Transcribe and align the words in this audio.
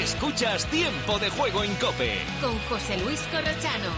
Escuchas 0.00 0.66
Tiempo 0.66 1.18
de 1.20 1.30
Juego 1.30 1.62
en 1.62 1.72
Cope. 1.76 2.18
Con 2.40 2.58
José 2.68 2.98
Luis 2.98 3.20
Corrochano. 3.30 3.90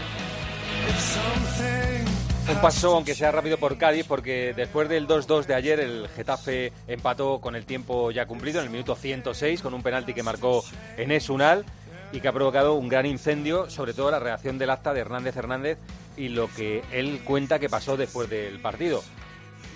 Un 2.49 2.61
paso, 2.61 2.95
aunque 2.95 3.15
sea 3.15 3.31
rápido 3.31 3.57
por 3.57 3.77
Cádiz, 3.79 4.05
porque 4.07 4.53
después 4.55 4.87
del 4.89 5.07
2-2 5.07 5.45
de 5.45 5.55
ayer, 5.55 5.79
el 5.79 6.07
Getafe 6.15 6.71
empató 6.87 7.41
con 7.41 7.55
el 7.55 7.65
tiempo 7.65 8.11
ya 8.11 8.27
cumplido, 8.27 8.59
en 8.59 8.65
el 8.65 8.71
minuto 8.71 8.95
106, 8.95 9.61
con 9.61 9.73
un 9.73 9.81
penalti 9.81 10.13
que 10.13 10.21
marcó 10.21 10.63
Enes 10.97 11.31
Unal 11.31 11.65
y 12.11 12.19
que 12.19 12.27
ha 12.27 12.33
provocado 12.33 12.75
un 12.75 12.89
gran 12.89 13.07
incendio, 13.07 13.67
sobre 13.69 13.93
todo 13.93 14.11
la 14.11 14.19
reacción 14.19 14.59
del 14.59 14.69
acta 14.69 14.93
de 14.93 15.01
Hernández 15.01 15.35
Hernández 15.35 15.79
y 16.15 16.29
lo 16.29 16.47
que 16.53 16.83
él 16.91 17.21
cuenta 17.25 17.57
que 17.57 17.69
pasó 17.69 17.97
después 17.97 18.29
del 18.29 18.59
partido. 18.61 19.03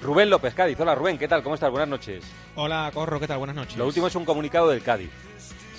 Rubén 0.03 0.29
López, 0.29 0.53
Cádiz. 0.53 0.79
Hola 0.79 0.93
Rubén, 0.95 1.17
¿qué 1.17 1.27
tal? 1.27 1.41
¿Cómo 1.41 1.55
estás? 1.55 1.71
Buenas 1.71 1.89
noches. 1.89 2.23
Hola 2.55 2.91
Corro, 2.93 3.19
¿qué 3.19 3.27
tal? 3.27 3.39
Buenas 3.39 3.55
noches. 3.55 3.75
Lo 3.75 3.87
último 3.87 4.07
es 4.07 4.15
un 4.15 4.25
comunicado 4.25 4.69
del 4.69 4.83
Cádiz. 4.83 5.09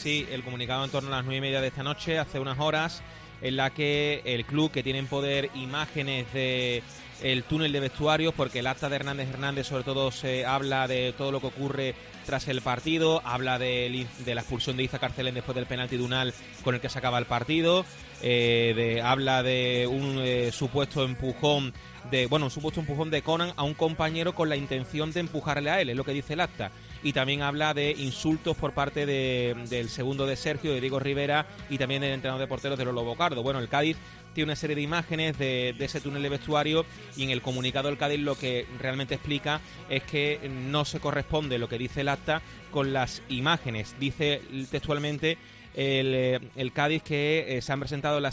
Sí, 0.02 0.26
el 0.32 0.42
comunicado 0.42 0.84
en 0.84 0.90
torno 0.90 1.10
a 1.10 1.18
las 1.18 1.24
nueve 1.24 1.36
y 1.36 1.40
media 1.42 1.60
de 1.60 1.68
esta 1.68 1.84
noche, 1.84 2.18
hace 2.18 2.40
unas 2.40 2.58
horas, 2.58 3.04
en 3.40 3.54
la 3.54 3.70
que 3.70 4.20
el 4.24 4.44
club 4.44 4.72
que 4.72 4.82
tiene 4.82 4.98
en 4.98 5.06
poder 5.06 5.48
imágenes 5.54 6.26
de 6.32 6.82
el 7.22 7.44
túnel 7.44 7.70
de 7.70 7.78
vestuarios, 7.78 8.34
porque 8.34 8.58
el 8.58 8.66
acta 8.66 8.88
de 8.88 8.96
Hernández 8.96 9.28
Hernández 9.28 9.68
sobre 9.68 9.84
todo 9.84 10.10
se 10.10 10.44
habla 10.44 10.88
de 10.88 11.14
todo 11.16 11.30
lo 11.30 11.40
que 11.40 11.46
ocurre 11.46 11.94
tras 12.26 12.48
el 12.48 12.62
partido, 12.62 13.22
habla 13.24 13.60
de, 13.60 14.08
de 14.24 14.34
la 14.34 14.40
expulsión 14.40 14.76
de 14.76 14.82
Iza 14.82 14.98
Carcelén 14.98 15.36
después 15.36 15.54
del 15.54 15.66
penalti 15.66 15.96
de 15.96 16.02
Unal 16.02 16.34
con 16.64 16.74
el 16.74 16.80
que 16.80 16.88
se 16.88 16.98
acaba 16.98 17.20
el 17.20 17.26
partido, 17.26 17.84
eh, 18.22 18.72
de, 18.74 19.02
habla 19.02 19.44
de 19.44 19.86
un 19.88 20.18
eh, 20.18 20.50
supuesto 20.50 21.04
empujón 21.04 21.72
de 22.10 22.26
bueno 22.26 22.46
un 22.46 22.50
supuesto 22.50 22.80
empujón 22.80 23.10
de 23.10 23.22
Conan 23.22 23.52
a 23.54 23.62
un 23.62 23.74
compañero 23.74 24.34
con 24.34 24.48
la 24.48 24.56
intención 24.56 25.12
de 25.12 25.20
empujarle 25.20 25.70
a 25.70 25.80
él, 25.80 25.90
es 25.90 25.96
lo 25.96 26.02
que 26.02 26.10
dice 26.10 26.32
el 26.32 26.40
acta 26.40 26.72
y 27.02 27.12
también 27.12 27.42
habla 27.42 27.74
de 27.74 27.92
insultos 27.92 28.56
por 28.56 28.72
parte 28.72 29.06
de, 29.06 29.56
del 29.68 29.88
segundo 29.88 30.26
de 30.26 30.36
Sergio, 30.36 30.72
de 30.72 30.80
Diego 30.80 30.98
Rivera 30.98 31.46
y 31.68 31.78
también 31.78 32.02
del 32.02 32.12
entrenador 32.12 32.40
de 32.40 32.46
porteros 32.46 32.78
de 32.78 32.84
Lolo 32.84 33.04
Bocardo. 33.04 33.42
Bueno, 33.42 33.58
el 33.58 33.68
Cádiz 33.68 33.96
tiene 34.34 34.50
una 34.50 34.56
serie 34.56 34.76
de 34.76 34.82
imágenes 34.82 35.38
de, 35.38 35.74
de, 35.76 35.84
ese 35.84 36.00
túnel 36.00 36.22
de 36.22 36.28
vestuario 36.30 36.86
y 37.16 37.24
en 37.24 37.30
el 37.30 37.42
comunicado 37.42 37.88
del 37.88 37.98
Cádiz 37.98 38.20
lo 38.20 38.36
que 38.36 38.66
realmente 38.78 39.14
explica 39.14 39.60
es 39.90 40.02
que 40.04 40.40
no 40.48 40.84
se 40.84 41.00
corresponde 41.00 41.58
lo 41.58 41.68
que 41.68 41.78
dice 41.78 42.00
el 42.00 42.08
acta 42.08 42.40
con 42.70 42.92
las 42.92 43.22
imágenes. 43.28 43.94
Dice 43.98 44.40
textualmente 44.70 45.38
el, 45.74 46.14
eh, 46.14 46.40
el 46.56 46.72
Cádiz 46.72 47.02
que 47.02 47.44
eh, 47.48 47.62
se 47.62 47.72
han 47.72 47.80
presentado 47.80 48.20
la, 48.20 48.32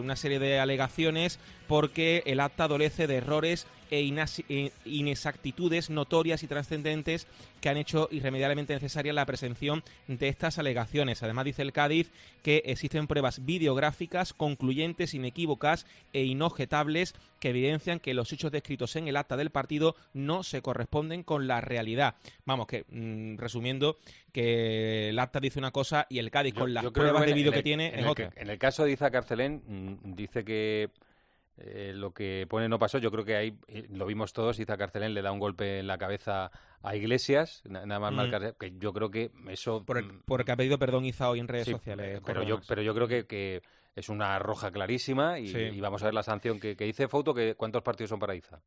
una 0.00 0.16
serie 0.16 0.38
de 0.38 0.58
alegaciones 0.58 1.38
porque 1.66 2.22
el 2.26 2.40
acta 2.40 2.64
adolece 2.64 3.06
de 3.06 3.16
errores 3.16 3.66
e 3.90 4.02
inexactitudes 4.84 5.90
notorias 5.90 6.42
y 6.42 6.48
trascendentes 6.48 7.26
que 7.60 7.68
han 7.68 7.76
hecho 7.76 8.08
irremediablemente 8.10 8.74
necesaria 8.74 9.12
la 9.12 9.26
presención 9.26 9.82
de 10.08 10.28
estas 10.28 10.58
alegaciones. 10.58 11.22
Además, 11.22 11.44
dice 11.44 11.62
el 11.62 11.72
Cádiz 11.72 12.10
que 12.42 12.62
existen 12.66 13.06
pruebas 13.06 13.44
videográficas 13.44 14.32
concluyentes, 14.32 15.14
inequívocas 15.14 15.86
e 16.12 16.24
inobjetables 16.24 17.14
que 17.40 17.50
evidencian 17.50 18.00
que 18.00 18.14
los 18.14 18.32
hechos 18.32 18.52
descritos 18.52 18.96
en 18.96 19.08
el 19.08 19.16
acta 19.16 19.36
del 19.36 19.50
partido 19.50 19.96
no 20.14 20.42
se 20.42 20.62
corresponden 20.62 21.22
con 21.22 21.46
la 21.46 21.60
realidad. 21.60 22.16
Vamos, 22.44 22.66
que 22.66 22.84
mm, 22.88 23.36
resumiendo, 23.38 23.98
que 24.32 25.10
el 25.10 25.18
acta 25.18 25.40
dice 25.40 25.58
una 25.58 25.70
cosa 25.70 26.06
y 26.10 26.18
el 26.18 26.30
Cádiz 26.30 26.54
con 26.54 26.74
las 26.74 26.84
pruebas 26.90 27.24
de 27.26 27.32
vídeo 27.32 27.52
que 27.52 27.62
tiene 27.62 27.98
es 27.98 28.06
otra. 28.06 28.30
en 28.36 28.50
el 28.50 28.58
caso 28.58 28.84
de 28.84 28.92
Iza 28.92 29.10
Carcelén, 29.10 29.62
mm, 29.66 30.14
dice 30.14 30.44
que 30.44 30.90
eh, 31.58 31.92
lo 31.94 32.12
que 32.12 32.46
pone 32.48 32.68
no 32.68 32.78
pasó, 32.78 32.98
yo 32.98 33.10
creo 33.10 33.24
que 33.24 33.36
ahí 33.36 33.58
eh, 33.68 33.86
lo 33.90 34.06
vimos 34.06 34.32
todos, 34.32 34.58
Iza 34.58 34.76
Carcelén 34.76 35.14
le 35.14 35.22
da 35.22 35.32
un 35.32 35.38
golpe 35.38 35.78
en 35.78 35.86
la 35.86 35.96
cabeza 35.96 36.50
a 36.82 36.96
Iglesias, 36.96 37.62
nada 37.64 37.98
más 37.98 38.12
mm. 38.12 38.16
marcar, 38.16 38.56
que 38.58 38.72
yo 38.78 38.92
creo 38.92 39.10
que 39.10 39.30
eso... 39.48 39.84
Por 39.84 39.98
el, 39.98 40.20
porque 40.26 40.52
ha 40.52 40.56
pedido 40.56 40.78
perdón 40.78 41.04
Iza 41.06 41.30
hoy 41.30 41.40
en 41.40 41.48
redes 41.48 41.68
sociales. 41.68 42.20
Pero 42.24 42.42
yo, 42.42 42.60
pero 42.68 42.82
yo 42.82 42.94
creo 42.94 43.08
que, 43.08 43.26
que 43.26 43.62
es 43.94 44.08
una 44.08 44.38
roja 44.38 44.70
clarísima 44.70 45.38
y, 45.38 45.80
vamos 45.80 46.02
a 46.02 46.06
ver 46.06 46.14
la 46.14 46.22
sanción 46.22 46.60
que, 46.60 46.76
que 46.76 46.84
dice 46.84 47.08
Foto, 47.08 47.32
que 47.32 47.54
¿cuántos 47.54 47.82
partidos 47.82 48.10
son 48.10 48.18
para 48.18 48.34
Iza? 48.34 48.60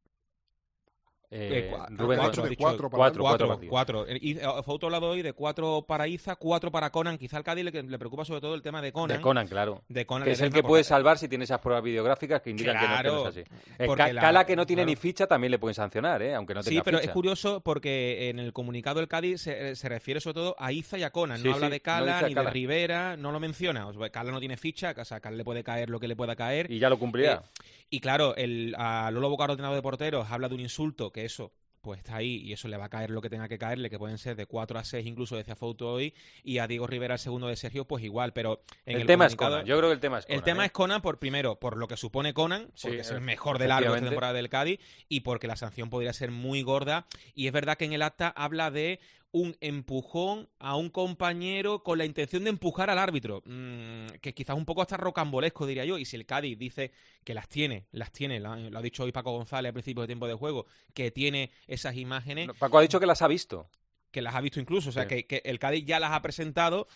Eh, 1.31 1.71
Rubén, 1.89 2.17
cuatro, 2.17 2.43
de 2.43 2.55
cuatro, 2.55 2.89
cuatro, 2.89 3.21
cuatro, 3.21 3.59
cuatro, 3.69 4.05
Y, 4.19 4.35
Fauto 4.65 4.87
hablado 4.87 5.09
hoy 5.09 5.21
de 5.21 5.33
cuatro 5.33 5.85
para 5.87 6.07
Iza, 6.07 6.35
cuatro 6.35 6.71
para 6.71 6.89
Conan. 6.89 7.19
Quizá 7.19 7.37
al 7.37 7.43
Cádiz 7.43 7.65
le, 7.65 7.83
le, 7.83 7.99
preocupa 7.99 8.25
sobre 8.25 8.41
todo 8.41 8.55
el 8.55 8.63
tema 8.63 8.81
de 8.81 8.91
Conan. 8.91 9.17
De 9.17 9.21
Conan, 9.21 9.47
claro. 9.47 9.83
De 9.87 10.07
Conan, 10.07 10.25
que 10.25 10.31
es 10.31 10.41
el 10.41 10.51
que 10.51 10.63
puede 10.63 10.83
salvar 10.83 11.19
si 11.19 11.27
tiene 11.27 11.43
esas 11.43 11.59
pruebas 11.59 11.83
videográficas 11.83 12.41
que 12.41 12.49
indican 12.49 12.79
que, 12.79 13.07
no, 13.07 13.27
es 13.27 13.37
así. 13.37 14.15
Cala 14.15 14.43
que 14.45 14.55
no 14.55 14.65
tiene 14.65 14.85
ni 14.85 14.95
ficha 14.95 15.27
también 15.27 15.51
le 15.51 15.59
pueden 15.59 15.75
sancionar, 15.75 16.23
¿eh? 16.23 16.33
aunque 16.33 16.55
no 16.55 16.63
tenga 16.63 16.75
Sí, 16.75 16.81
pero 16.83 16.97
es 16.99 17.09
curioso 17.11 17.61
porque 17.61 18.29
en 18.29 18.39
el 18.39 18.51
comunicado 18.51 18.99
del 18.99 19.07
Cádiz 19.07 19.41
se, 19.41 19.75
se, 19.75 19.87
refiere 19.87 20.19
sobre 20.19 20.33
todo 20.33 20.55
a 20.57 20.71
Iza 20.71 20.97
y 20.97 21.03
a 21.03 21.11
Conan. 21.11 21.43
No 21.43 21.53
habla 21.53 21.69
de 21.69 21.79
Cala 21.79 22.23
ni 22.27 22.33
de 22.33 22.49
Rivera, 22.49 23.17
no 23.17 23.31
lo 23.31 23.39
menciona. 23.39 23.85
O 23.87 23.93
sea, 23.93 24.09
Cala 24.09 24.31
no 24.31 24.39
tiene 24.39 24.57
ficha, 24.57 24.95
o 24.97 25.05
sea, 25.05 25.19
Cala 25.19 25.37
le 25.37 25.43
puede 25.43 25.63
caer 25.63 25.91
lo 25.91 25.99
que 25.99 26.07
le 26.07 26.15
pueda 26.15 26.35
caer. 26.35 26.71
Y 26.71 26.79
ya 26.79 26.89
lo 26.89 26.97
cumplirá. 26.97 27.33
Eh, 27.33 27.78
y 27.89 27.99
claro, 27.99 28.35
el, 28.35 28.75
a 28.77 29.09
Lolo 29.11 29.29
Bocaro, 29.29 29.53
ordenado 29.53 29.75
de 29.75 29.81
porteros, 29.81 30.29
habla 30.29 30.49
de 30.49 30.55
un 30.55 30.61
insulto, 30.61 31.11
que 31.11 31.25
eso 31.25 31.51
pues 31.81 31.99
está 31.99 32.17
ahí 32.17 32.41
y 32.43 32.53
eso 32.53 32.67
le 32.67 32.77
va 32.77 32.85
a 32.85 32.89
caer 32.89 33.09
lo 33.09 33.21
que 33.21 33.29
tenga 33.29 33.47
que 33.47 33.57
caerle, 33.57 33.89
que 33.89 33.97
pueden 33.97 34.17
ser 34.17 34.35
de 34.35 34.45
4 34.45 34.79
a 34.79 34.83
6 34.83 35.05
incluso, 35.05 35.35
decía 35.35 35.55
Foto 35.55 35.91
hoy, 35.91 36.13
y 36.43 36.57
a 36.57 36.67
Diego 36.67 36.87
Rivera 36.87 37.15
el 37.15 37.19
segundo 37.19 37.47
de 37.47 37.55
Sergio, 37.55 37.85
pues 37.85 38.03
igual, 38.03 38.33
pero 38.33 38.61
en 38.85 38.99
el, 38.99 39.07
tema 39.07 39.25
es 39.25 39.35
Conan, 39.35 39.65
yo 39.65 39.77
creo 39.77 39.89
que 39.89 39.93
el 39.93 39.99
tema 39.99 40.19
es 40.19 40.25
Conan. 40.25 40.37
El 40.37 40.43
tema 40.43 40.63
¿eh? 40.63 40.65
es 40.67 40.71
Conan 40.71 41.01
por 41.01 41.19
primero, 41.19 41.55
por 41.57 41.77
lo 41.77 41.87
que 41.87 41.97
supone 41.97 42.33
Conan, 42.33 42.71
porque 42.81 42.99
es 42.99 43.11
el 43.11 43.21
mejor 43.21 43.59
de 43.59 43.67
largo 43.67 43.93
de 43.93 44.01
temporada 44.01 44.33
del 44.33 44.49
Cádiz, 44.49 44.79
y 45.07 45.21
porque 45.21 45.47
la 45.47 45.55
sanción 45.55 45.89
podría 45.89 46.13
ser 46.13 46.31
muy 46.31 46.61
gorda, 46.61 47.05
y 47.33 47.47
es 47.47 47.53
verdad 47.53 47.77
que 47.77 47.85
en 47.85 47.93
el 47.93 48.01
acta 48.01 48.27
habla 48.27 48.71
de 48.71 48.99
un 49.31 49.55
empujón 49.61 50.49
a 50.57 50.75
un 50.75 50.89
compañero 50.89 51.83
con 51.83 51.97
la 51.97 52.05
intención 52.05 52.43
de 52.43 52.49
empujar 52.49 52.89
al 52.89 52.97
árbitro, 52.97 53.43
mm, 53.45 54.07
que 54.21 54.33
quizás 54.33 54.55
un 54.55 54.65
poco 54.65 54.81
hasta 54.81 54.97
rocambolesco, 54.97 55.67
diría 55.67 55.85
yo, 55.85 55.97
y 55.97 56.05
si 56.05 56.15
el 56.15 56.25
Cádiz 56.25 56.57
dice 56.57 56.91
que 57.23 57.33
las 57.33 57.47
tiene, 57.47 57.85
las 57.91 58.11
tiene, 58.11 58.39
lo, 58.39 58.51
ha 58.51 58.81
dicho 58.81 59.03
hoy 59.03 59.11
Paco 59.11 59.31
González 59.31 59.69
al 59.69 59.73
principio 59.73 60.01
de 60.01 60.07
tiempo 60.07 60.27
de 60.27 60.33
juego, 60.33 60.65
que 60.93 61.11
tiene 61.11 61.51
esas 61.67 61.95
imágenes. 61.95 62.49
Paco 62.57 62.79
ha 62.79 62.81
dicho 62.81 62.99
que 62.99 63.05
las 63.05 63.21
ha 63.21 63.27
visto. 63.27 63.69
Que 64.11 64.23
las 64.23 64.33
ha 64.33 64.41
visto 64.41 64.59
incluso, 64.59 64.89
o 64.89 64.91
sea, 64.91 65.07
que, 65.07 65.25
el 65.43 65.59
Cádiz 65.59 65.85
ya 65.85 65.99
las 65.99 66.11
ha 66.11 66.21
presentado. 66.21 66.87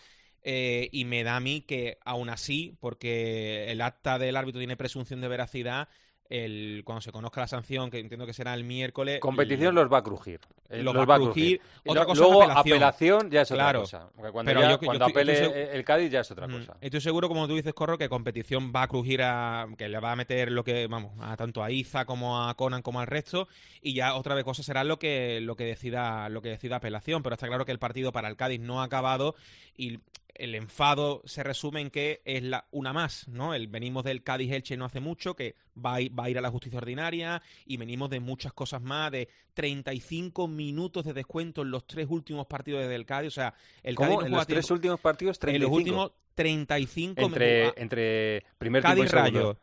Eh, 0.46 0.90
y 0.92 1.06
me 1.06 1.24
da 1.24 1.36
a 1.36 1.40
mí 1.40 1.62
que 1.62 1.96
aún 2.04 2.28
así, 2.28 2.76
porque 2.78 3.72
el 3.72 3.80
acta 3.80 4.18
del 4.18 4.36
árbitro 4.36 4.58
tiene 4.58 4.76
presunción 4.76 5.22
de 5.22 5.28
veracidad, 5.28 5.88
el, 6.28 6.82
cuando 6.84 7.00
se 7.00 7.12
conozca 7.12 7.40
la 7.40 7.46
sanción, 7.46 7.90
que 7.90 7.98
entiendo 7.98 8.26
que 8.26 8.32
será 8.32 8.54
el 8.54 8.64
miércoles. 8.64 9.20
Competición 9.20 9.74
los 9.74 9.90
va 9.92 9.98
a 9.98 10.02
crujir. 10.02 10.40
Eh, 10.74 10.82
los, 10.82 10.94
va 10.96 11.14
a 11.14 11.18
crujir. 11.18 11.60
Otra 11.86 12.04
cosa 12.04 12.22
luego 12.22 12.42
apelación. 12.42 13.30
ya 13.30 13.42
es 13.42 13.50
otra 13.50 13.72
cosa. 13.74 14.10
Cuando, 14.32 14.78
cuando 14.78 15.04
apele 15.04 15.74
el 15.74 15.84
Cádiz 15.84 16.10
ya 16.10 16.20
es 16.20 16.30
otra 16.30 16.48
cosa. 16.48 16.76
Estoy 16.80 17.00
seguro, 17.00 17.28
como 17.28 17.46
tú 17.46 17.54
dices, 17.54 17.74
Corro, 17.74 17.98
que 17.98 18.08
competición 18.08 18.72
va 18.74 18.82
a 18.82 18.88
crujir 18.88 19.22
a. 19.22 19.66
que 19.76 19.88
le 19.88 19.98
va 20.00 20.12
a 20.12 20.16
meter 20.16 20.50
lo 20.50 20.64
que, 20.64 20.86
vamos, 20.86 21.12
a 21.20 21.36
tanto 21.36 21.62
a 21.62 21.70
Iza 21.70 22.04
como 22.04 22.42
a 22.42 22.54
Conan 22.54 22.82
como 22.82 23.00
al 23.00 23.06
resto. 23.06 23.48
Y 23.80 23.94
ya 23.94 24.14
otra 24.14 24.34
vez 24.34 24.44
cosa 24.44 24.62
será 24.62 24.84
lo 24.84 24.98
que, 24.98 25.40
lo 25.40 25.56
que 25.56 25.64
decida, 25.64 26.28
lo 26.28 26.42
que 26.42 26.50
decida 26.50 26.76
apelación. 26.76 27.22
Pero 27.22 27.34
está 27.34 27.46
claro 27.46 27.64
que 27.64 27.72
el 27.72 27.78
partido 27.78 28.12
para 28.12 28.28
el 28.28 28.36
Cádiz 28.36 28.60
no 28.60 28.80
ha 28.80 28.84
acabado 28.84 29.34
y 29.76 30.00
el 30.34 30.54
enfado 30.54 31.22
se 31.24 31.42
resume 31.42 31.80
en 31.80 31.90
que 31.90 32.22
es 32.24 32.42
la, 32.42 32.66
una 32.70 32.92
más, 32.92 33.28
¿no? 33.28 33.54
El, 33.54 33.68
venimos 33.68 34.04
del 34.04 34.22
Cádiz 34.22 34.52
Elche 34.52 34.76
no 34.76 34.84
hace 34.84 35.00
mucho, 35.00 35.34
que 35.34 35.56
va 35.76 35.96
a, 35.96 36.00
va 36.18 36.24
a, 36.24 36.30
ir 36.30 36.38
a 36.38 36.40
la 36.40 36.50
justicia 36.50 36.78
ordinaria, 36.78 37.42
y 37.66 37.76
venimos 37.76 38.10
de 38.10 38.20
muchas 38.20 38.52
cosas 38.52 38.82
más, 38.82 39.12
de 39.12 39.28
35 39.54 40.48
minutos 40.48 41.04
de 41.04 41.12
descuento 41.12 41.62
en 41.62 41.70
los 41.70 41.86
tres 41.86 42.06
últimos 42.10 42.46
partidos 42.46 42.82
desde 42.82 42.96
el 42.96 43.06
Cádiz. 43.06 43.28
O 43.28 43.30
sea, 43.30 43.54
el 43.82 43.94
¿Cómo? 43.94 44.22
¿En 44.22 44.32
los 44.32 44.46
tres 44.46 44.70
últimos 44.70 45.00
partidos? 45.00 45.38
35. 45.38 45.56
En 45.56 45.70
los 45.70 45.78
últimos 45.78 46.12
35 46.34 47.20
entre, 47.22 47.72
entre 47.80 48.44
primer 48.58 48.82
Cádiz 48.82 49.10
tiempo 49.10 49.16
y 49.16 49.20
Rayo. 49.20 49.58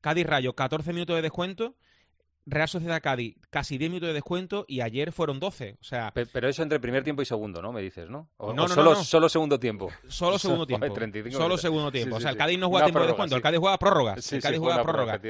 Cádiz 0.00 0.26
Rayo, 0.26 0.54
14 0.54 0.92
minutos 0.92 1.16
de 1.16 1.22
descuento 1.22 1.74
Real 2.46 2.68
Sociedad 2.68 3.02
Cádiz, 3.02 3.36
casi 3.50 3.78
10 3.78 3.90
minutos 3.90 4.08
de 4.08 4.14
descuento 4.14 4.64
y 4.66 4.80
ayer 4.80 5.12
fueron 5.12 5.40
12. 5.40 5.76
O 5.80 5.84
sea, 5.84 6.12
pero, 6.12 6.48
eso 6.48 6.62
entre 6.62 6.80
primer 6.80 7.04
tiempo 7.04 7.22
y 7.22 7.24
segundo, 7.24 7.62
¿no? 7.62 7.72
Me 7.72 7.80
dices, 7.80 8.08
¿no? 8.08 8.28
O, 8.38 8.52
no, 8.52 8.68
solo, 8.68 8.96
solo, 8.96 9.28
segundo 9.28 9.60
tiempo. 9.60 9.90
Solo 10.08 10.38
segundo 10.38 10.66
tiempo. 10.66 10.86
solo 11.30 11.58
segundo 11.58 11.92
tiempo. 11.92 12.16
o 12.16 12.20
sea, 12.20 12.30
el 12.30 12.36
Cádiz 12.36 12.58
no 12.58 12.68
juega 12.68 12.86
tiempo 12.86 13.00
de 13.00 13.06
descuento, 13.08 13.36
el 13.36 13.42
Cádiz 13.42 13.60
juega 13.60 13.78
prórroga. 13.78 14.14
el 14.14 14.42
Cádiz 14.42 14.58
juega 14.58 14.82
prórroga. 14.82 15.20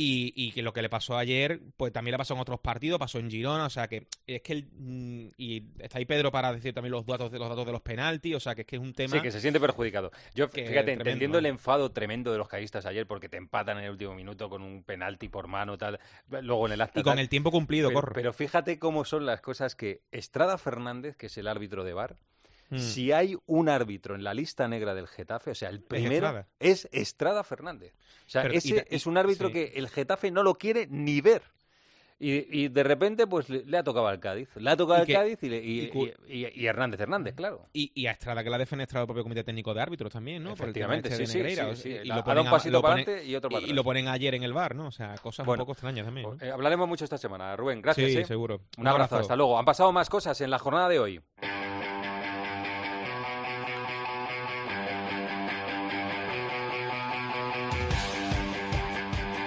Y, 0.00 0.32
y, 0.36 0.52
que 0.52 0.62
lo 0.62 0.72
que 0.72 0.80
le 0.80 0.88
pasó 0.88 1.18
ayer, 1.18 1.60
pues 1.76 1.92
también 1.92 2.12
le 2.12 2.18
pasó 2.18 2.34
en 2.34 2.38
otros 2.38 2.60
partidos, 2.60 3.00
pasó 3.00 3.18
en 3.18 3.28
Girona, 3.28 3.66
o 3.66 3.70
sea 3.70 3.88
que 3.88 4.06
es 4.28 4.42
que 4.42 4.52
el, 4.52 4.68
mm, 4.70 5.30
y 5.36 5.64
está 5.80 5.98
ahí 5.98 6.04
Pedro 6.04 6.30
para 6.30 6.52
decir 6.52 6.72
también 6.72 6.92
los 6.92 7.04
datos 7.04 7.32
de 7.32 7.38
los 7.40 7.48
datos 7.48 7.66
de 7.66 7.72
los 7.72 7.80
penaltis, 7.80 8.36
o 8.36 8.38
sea 8.38 8.54
que 8.54 8.60
es 8.60 8.66
que 8.68 8.76
es 8.76 8.82
un 8.82 8.92
tema 8.92 9.16
Sí, 9.16 9.20
que 9.20 9.32
se 9.32 9.40
siente 9.40 9.58
perjudicado. 9.58 10.12
Yo 10.36 10.46
fíjate, 10.46 10.92
entendiendo 10.92 11.38
el 11.38 11.46
enfado 11.46 11.90
tremendo 11.90 12.30
de 12.30 12.38
los 12.38 12.46
caístas 12.46 12.86
ayer 12.86 13.08
porque 13.08 13.28
te 13.28 13.38
empatan 13.38 13.78
en 13.78 13.86
el 13.86 13.90
último 13.90 14.14
minuto 14.14 14.48
con 14.48 14.62
un 14.62 14.84
penalti 14.84 15.28
por 15.28 15.48
mano 15.48 15.76
tal, 15.76 15.98
luego 16.28 16.66
en 16.66 16.74
el 16.74 16.80
acta 16.80 17.00
Y 17.00 17.02
con 17.02 17.18
el 17.18 17.28
tiempo 17.28 17.50
cumplido, 17.50 17.88
pero, 17.88 18.12
Pero 18.14 18.32
fíjate 18.32 18.78
cómo 18.78 19.04
son 19.04 19.26
las 19.26 19.40
cosas 19.40 19.74
que 19.74 20.02
Estrada 20.12 20.58
Fernández, 20.58 21.16
que 21.16 21.26
es 21.26 21.36
el 21.38 21.48
árbitro 21.48 21.82
de 21.82 21.94
VAR, 21.94 22.16
hmm. 22.70 22.78
si 22.78 23.12
hay 23.12 23.36
un 23.46 23.68
árbitro 23.68 24.14
en 24.14 24.24
la 24.24 24.34
lista 24.34 24.66
negra 24.68 24.94
del 24.94 25.08
Getafe, 25.08 25.50
o 25.50 25.54
sea, 25.54 25.68
el 25.70 25.80
primero 25.82 26.44
es 26.58 26.88
Estrada, 26.92 27.44
Fernández. 27.44 27.92
O 28.26 28.30
sea, 28.30 28.42
ese 28.42 28.86
es 28.90 29.06
un 29.06 29.16
árbitro 29.16 29.50
que 29.50 29.72
el 29.76 29.88
Getafe 29.88 30.30
no 30.30 30.42
lo 30.42 30.54
quiere 30.54 30.86
ni 30.90 31.20
ver. 31.20 31.42
Y, 32.20 32.64
y 32.64 32.68
de 32.68 32.82
repente, 32.82 33.28
pues 33.28 33.48
le, 33.48 33.64
le 33.64 33.78
ha 33.78 33.84
tocado 33.84 34.08
al 34.08 34.18
Cádiz. 34.18 34.48
Le 34.56 34.68
ha 34.70 34.76
tocado 34.76 34.98
al 35.02 35.06
que- 35.06 35.12
Cádiz 35.12 35.38
y, 35.40 35.48
le- 35.50 35.64
y- 35.64 36.66
Hernández 36.66 36.98
Hernández, 36.98 37.36
claro. 37.36 37.68
Y, 37.72 38.06
a 38.06 38.10
Estrada, 38.10 38.42
que 38.42 38.50
la 38.50 38.56
ha 38.56 38.58
defenestrado 38.58 39.04
el 39.04 39.06
propio 39.06 39.22
comité 39.22 39.44
técnico 39.44 39.72
de 39.72 39.80
árbitros 39.82 40.12
también, 40.12 40.42
¿no? 40.42 40.56
Por 40.56 40.66
el 40.66 40.72
tema 40.74 40.96
Efectivamente, 40.96 41.08
este 41.10 41.26
sí, 41.26 41.32
sí, 41.32 41.38
Negreira, 41.38 41.76
sí, 41.76 41.88
y 41.90 42.08
lo 42.08 42.24
ponen 42.24 42.40
un 42.40 42.48
a- 42.48 42.50
pasito 42.50 42.72
lo 42.72 42.82
para 42.82 42.94
ponen- 42.96 43.02
adelante 43.04 43.24
y 43.30 43.36
otro 43.36 43.50
para 43.50 43.60
y 43.60 43.64
atrás. 43.66 43.76
lo 43.76 43.84
ponen 43.84 44.08
ayer 44.08 44.34
en 44.34 44.42
el 44.42 44.52
bar, 44.52 44.74
¿no? 44.74 44.88
O 44.88 44.90
sea, 44.90 45.14
cosas 45.22 45.46
Bueno, 45.46 45.62
un 45.62 45.66
poco 45.66 45.72
extrañas 45.74 46.04
también. 46.06 46.28
¿no? 46.28 46.44
Eh, 46.44 46.50
hablaremos 46.50 46.88
mucho 46.88 47.04
esta 47.04 47.18
semana. 47.18 47.54
Rubén, 47.54 47.80
gracias. 47.80 48.10
sí, 48.10 48.18
¿eh? 48.18 48.24
seguro. 48.24 48.62
Un 48.78 48.88
abrazo, 48.88 49.14
hasta 49.18 49.36
luego. 49.36 49.56
Han 49.56 49.64
pasado 49.64 49.92
más 49.92 50.10
cosas 50.10 50.40
en 50.40 50.50
la 50.50 50.58
jornada 50.58 50.88
de 50.88 50.98
hoy. 50.98 51.20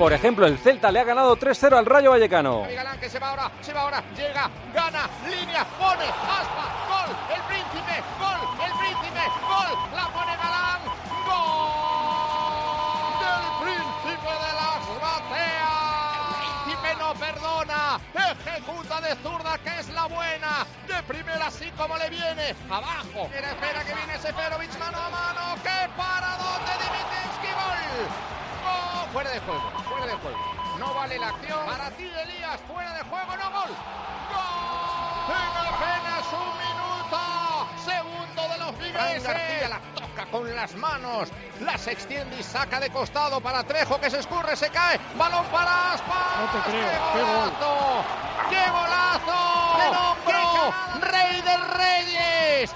Por 0.02 0.14
ejemplo, 0.14 0.48
el 0.48 0.58
Celta 0.58 0.92
le 0.92 1.00
ha 1.00 1.04
ganado 1.04 1.38
3-0 1.38 1.78
al 1.78 1.86
Rayo 1.86 2.10
Vallecano. 2.10 2.64
Galán 2.64 3.00
que 3.00 3.08
se 3.08 3.20
va 3.20 3.30
ahora, 3.30 3.52
se 3.62 3.72
va 3.72 3.82
ahora, 3.82 4.04
llega, 4.18 4.50
gana, 4.74 5.08
línea, 5.30 5.64
pone, 5.78 6.06
aspa, 6.10 6.74
gol, 6.90 7.16
el 7.30 7.42
príncipe, 7.44 8.02
gol, 8.18 8.40
el 8.66 8.74
príncipe, 8.82 9.22
gol, 9.46 9.78
la 9.94 10.10
pone 10.10 10.34
Galán, 10.42 10.82
gol 11.30 12.50
del 13.22 13.46
príncipe 13.62 14.32
de 14.42 14.52
las 14.58 14.82
bateas. 15.06 15.70
El 16.26 16.66
príncipe 16.66 16.90
no 16.98 17.14
perdona, 17.14 18.02
ejecuta 18.34 19.02
de 19.02 19.16
zurda 19.22 19.54
que 19.60 19.80
es 19.82 19.90
la 19.90 20.08
buena, 20.08 20.66
de 20.88 21.04
primera 21.04 21.46
así 21.46 21.70
como 21.78 21.96
le 21.98 22.10
viene, 22.10 22.56
abajo. 22.72 23.30
Espera, 23.30 23.52
espera 23.52 23.84
que 23.84 23.94
viene 23.94 24.18
Seferovic 24.18 24.80
mano 24.80 24.98
a 24.98 25.10
mano, 25.12 25.62
que 25.62 25.88
paradón 25.96 26.66
de 26.66 26.74
Dimitensky, 26.82 27.54
gol. 27.54 28.41
Fuera 29.14 29.30
de 29.32 29.40
juego, 29.42 29.72
fuera 29.90 30.06
de 30.06 30.14
juego. 30.14 30.38
No 30.80 30.94
vale 30.94 31.20
la 31.20 31.28
acción. 31.30 31.66
Para 31.66 31.92
ti, 31.92 32.04
Elías, 32.24 32.60
fuera 32.68 32.94
de 32.94 33.04
juego, 33.04 33.36
no 33.38 33.52
gol. 33.52 33.70
¡Gol! 34.32 35.36
En 35.36 35.58
apenas 35.68 36.26
un 36.34 36.58
minuto. 36.58 37.20
Segundo 37.86 38.42
de 38.54 38.58
los 38.60 38.78
vigueses. 38.78 39.24
García 39.24 39.70
la 39.70 39.80
toca 39.96 40.26
con 40.32 40.56
las 40.56 40.76
manos. 40.76 41.30
Las 41.60 41.88
extiende 41.88 42.38
y 42.40 42.44
saca 42.44 42.80
de 42.80 42.90
costado 42.90 43.42
para 43.42 43.64
Trejo 43.64 44.00
que 44.00 44.10
se 44.10 44.20
escurre, 44.20 44.56
se 44.56 44.70
cae. 44.70 45.00
Balón 45.16 45.46
para 45.48 45.94
Aspas. 45.94 46.38
No 46.40 46.62
te 46.62 46.70
creo, 46.70 46.90
¡Qué 46.90 47.20
qué 47.20 47.24
gol! 47.24 47.32
golazo! 47.32 48.06
¡Qué 48.50 48.72
golazo! 48.72 49.78
¡De 49.78 49.88
hombro! 49.98 50.74
¡Rey 51.02 51.42
de 51.42 51.58
Reyes! 51.58 52.76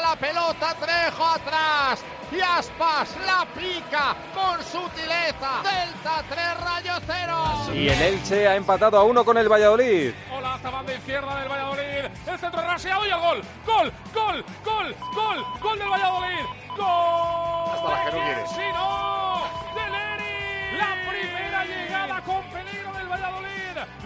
La 0.00 0.14
pelota 0.14 0.74
Trejo 0.74 1.24
atrás. 1.24 2.04
Y 2.30 2.40
Aspas 2.40 3.16
la 3.24 3.46
pica 3.54 4.14
con 4.34 4.62
sutileza. 4.62 5.62
Delta 5.62 6.24
3 6.28 6.60
Rayo 6.60 6.92
0. 7.06 7.74
Y 7.74 7.88
el 7.88 8.02
Elche 8.02 8.48
ha 8.48 8.56
empatado 8.56 8.98
a 8.98 9.04
uno 9.04 9.24
con 9.24 9.36
el 9.38 9.48
Valladolid. 9.48 10.12
Hola, 10.32 10.54
hasta 10.54 10.70
banda 10.70 10.94
izquierda 10.94 11.40
del 11.40 11.48
Valladolid. 11.48 12.10
El 12.26 12.38
centro 12.38 12.60
raseado 12.62 13.06
y 13.06 13.10
el 13.10 13.20
gol. 13.20 13.42
Gol, 13.64 13.92
gol, 14.14 14.44
gol, 14.64 14.96
gol, 15.14 15.44
gol 15.60 15.78
del 15.78 15.88
Valladolid. 15.88 16.44
Gol. 16.76 17.74
Hasta 17.74 17.90
las 17.90 18.04
que 18.04 18.16
no 18.16 18.24
quieres. 18.24 18.50
Sí, 18.50 18.62
no. 18.74 19.15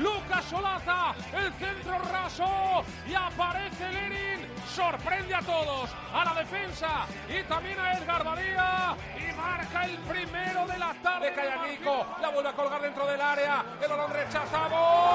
Lucas 0.00 0.44
Solaza, 0.46 1.14
el 1.32 1.52
centro 1.54 1.98
raso 2.10 2.84
y 3.06 3.14
aparece 3.14 3.92
Lerin. 3.92 4.48
Sorprende 4.74 5.34
a 5.34 5.40
todos, 5.40 5.90
a 6.14 6.24
la 6.24 6.40
defensa 6.40 7.06
y 7.28 7.42
también 7.44 7.78
a 7.78 7.92
Edgar 7.92 8.24
Badía 8.24 8.96
y 9.18 9.32
marca 9.36 9.84
el 9.84 9.98
primero 9.98 10.66
de 10.66 10.78
la 10.78 10.94
tarde. 11.02 11.32
Cae 11.34 11.52
a 11.52 11.66
Nico, 11.66 12.06
la 12.20 12.30
vuelve 12.30 12.48
a 12.48 12.52
colgar 12.52 12.80
dentro 12.80 13.06
del 13.06 13.20
área, 13.20 13.64
el 13.82 13.88
balón 13.88 14.10
rechazado. 14.10 15.09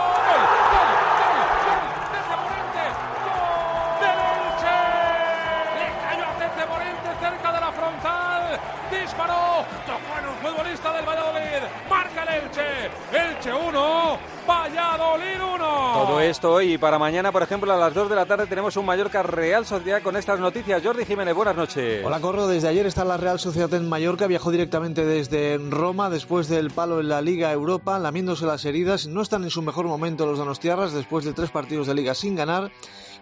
Esto 16.29 16.51
hoy 16.53 16.73
y 16.73 16.77
para 16.79 16.97
mañana, 16.97 17.31
por 17.31 17.43
ejemplo, 17.43 17.71
a 17.71 17.77
las 17.77 17.93
2 17.93 18.09
de 18.09 18.15
la 18.15 18.25
tarde 18.25 18.47
tenemos 18.47 18.75
un 18.77 18.85
Mallorca 18.85 19.21
Real 19.21 19.63
Sociedad 19.63 20.01
con 20.01 20.15
estas 20.15 20.39
noticias. 20.39 20.81
Jordi 20.83 21.05
Jiménez, 21.05 21.35
buenas 21.35 21.55
noches. 21.55 22.03
Hola 22.03 22.19
Corro, 22.19 22.47
desde 22.47 22.67
ayer 22.67 22.87
está 22.87 23.05
la 23.05 23.17
Real 23.17 23.39
Sociedad 23.39 23.71
en 23.75 23.87
Mallorca, 23.87 24.25
viajó 24.25 24.49
directamente 24.49 25.05
desde 25.05 25.59
Roma 25.59 26.09
después 26.09 26.47
del 26.47 26.71
palo 26.71 26.99
en 26.99 27.09
la 27.09 27.21
Liga 27.21 27.51
Europa, 27.51 27.99
lamiéndose 27.99 28.47
las 28.47 28.65
heridas, 28.65 29.05
no 29.05 29.21
están 29.21 29.43
en 29.43 29.51
su 29.51 29.61
mejor 29.61 29.85
momento 29.85 30.25
los 30.25 30.39
donostiarras 30.39 30.93
después 30.93 31.25
de 31.25 31.33
tres 31.33 31.51
partidos 31.51 31.85
de 31.85 31.93
liga 31.93 32.15
sin 32.15 32.35
ganar 32.35 32.71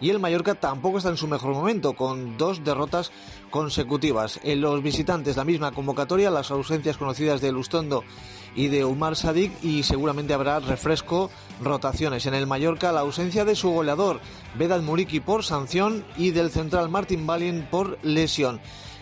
y 0.00 0.10
el 0.10 0.18
Mallorca 0.18 0.54
tampoco 0.54 0.98
está 0.98 1.10
en 1.10 1.16
su 1.16 1.28
mejor 1.28 1.52
momento 1.52 1.92
con 1.92 2.36
dos 2.38 2.64
derrotas 2.64 3.12
consecutivas. 3.50 4.40
En 4.42 4.60
los 4.60 4.82
visitantes 4.82 5.36
la 5.36 5.44
misma 5.44 5.72
convocatoria, 5.72 6.30
las 6.30 6.50
ausencias 6.50 6.96
conocidas 6.96 7.40
de 7.40 7.52
Lustondo 7.52 8.02
y 8.54 8.68
de 8.68 8.84
Umar 8.84 9.16
Sadik 9.16 9.52
y 9.62 9.82
seguramente 9.82 10.34
habrá 10.34 10.60
refresco, 10.60 11.30
rotaciones. 11.62 12.26
En 12.26 12.34
el 12.34 12.46
Mallorca 12.46 12.92
la 12.92 13.00
ausencia 13.00 13.44
de 13.44 13.56
su 13.56 13.70
goleador 13.70 14.20
Vedat 14.58 14.82
Muriki 14.82 15.20
por 15.20 15.44
sanción 15.44 16.04
y 16.16 16.30
del 16.30 16.50
central 16.50 16.88
Martin 16.88 17.26
Balien 17.26 17.66
por 17.70 17.98
lesión. 18.02 18.60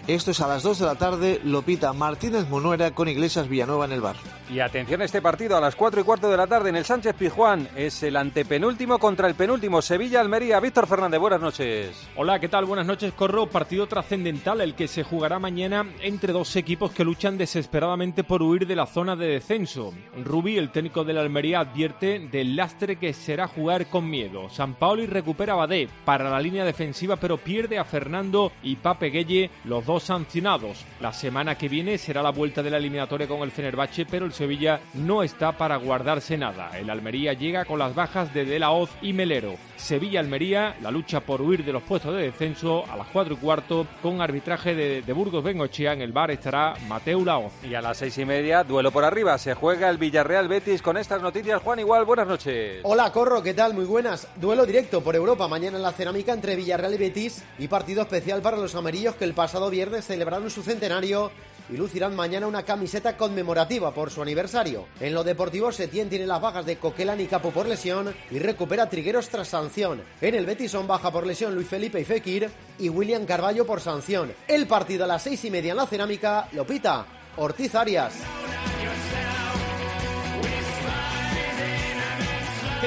Esto 0.08 0.32
es 0.32 0.40
a 0.40 0.48
las 0.48 0.64
2 0.64 0.80
de 0.80 0.86
la 0.86 0.96
tarde, 0.96 1.40
Lopita 1.44 1.92
Martínez 1.92 2.48
Munuera 2.48 2.90
con 2.90 3.06
Iglesias 3.06 3.48
Villanueva 3.48 3.84
en 3.84 3.92
el 3.92 4.00
bar. 4.00 4.16
Y 4.50 4.58
atención 4.58 5.00
a 5.00 5.04
este 5.04 5.22
partido 5.22 5.56
a 5.56 5.60
las 5.60 5.76
4 5.76 6.00
y 6.00 6.04
cuarto 6.04 6.28
de 6.28 6.36
la 6.36 6.48
tarde 6.48 6.70
en 6.70 6.76
el 6.76 6.84
Sánchez 6.84 7.14
Pizjuán. 7.14 7.68
Es 7.76 8.02
el 8.02 8.16
antepenúltimo 8.16 8.98
contra 8.98 9.28
el 9.28 9.36
penúltimo 9.36 9.80
Sevilla-Almería. 9.80 10.58
Víctor 10.58 10.88
Fernández, 10.88 11.20
buenas 11.20 11.40
noches. 11.40 12.08
Hola, 12.16 12.40
¿qué 12.40 12.48
tal? 12.48 12.64
Buenas 12.64 12.84
noches, 12.84 13.12
Corro. 13.12 13.46
Partido 13.46 13.86
trascendental 13.86 14.60
el 14.60 14.74
que 14.74 14.88
se 14.88 15.04
jugará 15.04 15.38
mañana 15.38 15.86
entre 16.00 16.32
dos 16.32 16.54
equipos 16.56 16.90
que 16.90 17.04
luchan 17.04 17.38
desesperadamente 17.38 18.24
por 18.24 18.42
huir 18.42 18.66
de 18.66 18.76
la 18.76 18.86
zona 18.86 19.14
de 19.14 19.28
descenso. 19.28 19.94
Rubí, 20.22 20.58
el 20.58 20.72
técnico 20.72 21.04
de 21.04 21.12
la 21.12 21.20
Almería, 21.20 21.60
advierte 21.60 22.18
del 22.18 22.56
lastre 22.56 22.96
que 22.96 23.14
será 23.14 23.46
jugar 23.46 23.86
con 23.86 24.10
miedo. 24.10 24.50
San 24.50 24.74
Paoli 24.74 25.06
recupera 25.06 25.52
a 25.52 25.56
Badé 25.56 25.88
para 26.04 26.28
la 26.28 26.40
línea 26.40 26.64
defensiva, 26.64 27.16
pero 27.16 27.38
pierde 27.38 27.78
a 27.78 27.84
Fernando 27.84 28.50
y 28.64 28.76
Pape 28.76 29.10
Gueye, 29.10 29.50
los 29.64 29.86
dos 29.86 29.91
sancionados. 30.00 30.84
La 31.00 31.12
semana 31.12 31.56
que 31.56 31.68
viene 31.68 31.98
será 31.98 32.22
la 32.22 32.30
vuelta 32.30 32.62
de 32.62 32.70
la 32.70 32.78
eliminatoria 32.78 33.26
con 33.26 33.40
el 33.40 33.50
Fenerbahce, 33.50 34.06
pero 34.06 34.26
el 34.26 34.32
Sevilla 34.32 34.80
no 34.94 35.22
está 35.22 35.52
para 35.52 35.76
guardarse 35.76 36.36
nada. 36.36 36.78
El 36.78 36.90
Almería 36.90 37.32
llega 37.32 37.64
con 37.64 37.78
las 37.78 37.94
bajas 37.94 38.32
de 38.32 38.44
De 38.44 38.58
La 38.58 38.70
Hoz 38.70 38.90
y 39.02 39.12
Melero. 39.12 39.56
Sevilla-Almería, 39.76 40.76
la 40.80 40.90
lucha 40.90 41.20
por 41.20 41.42
huir 41.42 41.64
de 41.64 41.72
los 41.72 41.82
puestos 41.82 42.14
de 42.14 42.22
descenso 42.22 42.84
a 42.88 42.96
las 42.96 43.08
4 43.08 43.34
y 43.34 43.36
cuarto 43.36 43.86
con 44.00 44.20
arbitraje 44.20 44.74
de, 44.74 45.02
de 45.02 45.12
Burgos 45.12 45.42
Bengochea. 45.42 45.92
En 45.92 46.02
el 46.02 46.12
bar 46.12 46.30
estará 46.30 46.74
Mateu 46.88 47.24
Laoz. 47.24 47.52
Y 47.64 47.74
a 47.74 47.82
las 47.82 47.98
seis 47.98 48.16
y 48.18 48.24
media, 48.24 48.62
duelo 48.62 48.92
por 48.92 49.04
arriba. 49.04 49.36
Se 49.38 49.54
juega 49.54 49.90
el 49.90 49.98
Villarreal 49.98 50.48
Betis 50.48 50.82
con 50.82 50.96
estas 50.96 51.20
noticias. 51.20 51.60
Juan 51.62 51.80
Igual, 51.80 52.04
buenas 52.04 52.28
noches. 52.28 52.80
Hola 52.84 53.10
Corro, 53.10 53.42
¿qué 53.42 53.54
tal? 53.54 53.74
Muy 53.74 53.84
buenas. 53.84 54.28
Duelo 54.36 54.64
directo 54.64 55.00
por 55.00 55.16
Europa 55.16 55.48
mañana 55.48 55.76
en 55.76 55.82
la 55.82 55.90
cerámica 55.90 56.32
entre 56.32 56.54
Villarreal 56.54 56.94
y 56.94 56.98
Betis 56.98 57.42
y 57.58 57.66
partido 57.66 58.02
especial 58.02 58.40
para 58.40 58.56
los 58.56 58.74
amarillos 58.76 59.16
que 59.16 59.24
el 59.24 59.34
pasado 59.34 59.68
viernes 59.68 59.81
celebraron 60.02 60.50
su 60.50 60.62
centenario 60.62 61.30
y 61.68 61.76
lucirán 61.76 62.14
mañana 62.14 62.46
una 62.46 62.64
camiseta 62.64 63.16
conmemorativa 63.16 63.92
por 63.92 64.10
su 64.10 64.22
aniversario. 64.22 64.86
En 65.00 65.14
lo 65.14 65.24
deportivo, 65.24 65.72
Setién 65.72 66.08
tiene 66.08 66.26
las 66.26 66.40
bajas 66.40 66.66
de 66.66 66.76
Coquelin 66.76 67.20
y 67.20 67.26
Capo 67.26 67.50
por 67.50 67.66
lesión 67.66 68.14
y 68.30 68.38
recupera 68.38 68.88
Trigueros 68.88 69.28
tras 69.28 69.48
sanción. 69.48 70.02
En 70.20 70.34
el 70.34 70.46
Betis 70.46 70.72
son 70.72 70.86
baja 70.86 71.10
por 71.10 71.26
lesión 71.26 71.54
Luis 71.54 71.68
Felipe 71.68 72.00
y 72.00 72.04
Fekir 72.04 72.50
y 72.78 72.88
William 72.88 73.24
Carballo 73.24 73.66
por 73.66 73.80
sanción. 73.80 74.32
El 74.48 74.66
partido 74.66 75.04
a 75.04 75.08
las 75.08 75.22
seis 75.22 75.44
y 75.44 75.50
media 75.50 75.72
en 75.72 75.76
la 75.76 75.86
cerámica 75.86 76.48
lo 76.52 76.66
pita 76.66 77.06
Ortiz 77.36 77.74
Arias. 77.74 78.14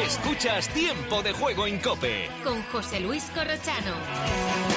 Escuchas 0.05 0.67
Tiempo 0.69 1.23
de 1.23 1.31
Juego 1.31 1.65
en 1.65 1.79
Cope. 1.79 2.29
Con 2.43 2.61
José 2.63 2.99
Luis 2.99 3.23
Corrochano. 3.33 4.74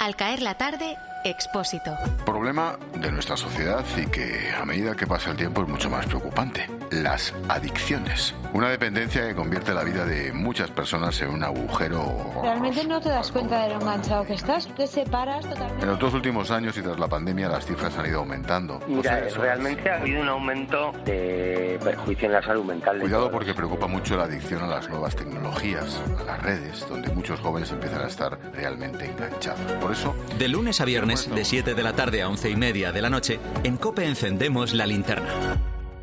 Al 0.00 0.16
caer 0.16 0.40
la 0.40 0.54
tarde, 0.54 0.96
Expósito. 1.24 1.94
Problema 2.24 2.78
de 2.94 3.12
nuestra 3.12 3.36
sociedad 3.36 3.84
y 3.98 4.06
que 4.06 4.50
a 4.50 4.64
medida 4.64 4.94
que 4.94 5.06
pasa 5.06 5.30
el 5.30 5.36
tiempo 5.36 5.60
es 5.60 5.68
mucho 5.68 5.90
más 5.90 6.06
preocupante. 6.06 6.66
Las 6.90 7.32
adicciones. 7.48 8.34
Una 8.52 8.68
dependencia 8.68 9.24
que 9.28 9.34
convierte 9.36 9.72
la 9.72 9.84
vida 9.84 10.04
de 10.04 10.32
muchas 10.32 10.72
personas 10.72 11.22
en 11.22 11.30
un 11.30 11.44
agujero. 11.44 12.32
Realmente 12.42 12.84
no 12.84 13.00
te 13.00 13.10
das 13.10 13.30
cuenta 13.30 13.62
de 13.62 13.68
lo 13.74 13.80
enganchado 13.80 14.24
que 14.24 14.34
estás, 14.34 14.66
te 14.74 14.88
separas 14.88 15.48
totalmente. 15.48 15.82
En 15.84 15.88
los 15.90 16.00
dos 16.00 16.14
últimos 16.14 16.50
años 16.50 16.76
y 16.76 16.82
tras 16.82 16.98
la 16.98 17.06
pandemia 17.06 17.48
las 17.48 17.64
cifras 17.64 17.96
han 17.96 18.06
ido 18.06 18.18
aumentando. 18.18 18.80
Mira, 18.88 18.98
O 18.98 19.02
sea, 19.04 19.18
eso- 19.20 19.40
realmente 19.40 19.88
ha 19.88 19.98
habido 20.00 20.20
un 20.20 20.28
aumento 20.28 20.90
de 21.04 21.78
perjuicio 21.84 22.26
en 22.26 22.32
la 22.32 22.42
salud 22.42 22.64
mental. 22.64 22.96
de 22.96 23.02
Cuidado 23.02 23.30
porque 23.30 23.54
preocupa 23.54 23.86
mucho 23.86 24.16
la 24.16 24.24
adicción 24.24 24.62
a 24.62 24.66
las 24.66 24.88
nuevas 24.88 25.14
tecnologías, 25.14 26.00
a 26.18 26.24
las 26.24 26.42
redes, 26.42 26.84
donde 26.88 27.08
muchos 27.12 27.38
jóvenes 27.38 27.70
empiezan 27.70 28.02
a 28.02 28.06
estar 28.08 28.36
realmente 28.52 29.04
enganchados. 29.06 29.60
Por 29.80 29.92
eso, 29.92 30.16
De 30.38 30.48
lunes 30.48 30.80
a 30.80 30.84
viernes, 30.84 31.32
de 31.32 31.44
7 31.44 31.74
de 31.74 31.82
la 31.84 31.92
tarde 31.92 32.22
a 32.22 32.28
11 32.28 32.50
y 32.50 32.56
media 32.56 32.90
de 32.90 33.00
la 33.00 33.10
noche, 33.10 33.38
en 33.62 33.76
Cope 33.76 34.04
encendemos 34.06 34.74
la 34.74 34.86
linterna. 34.86 35.28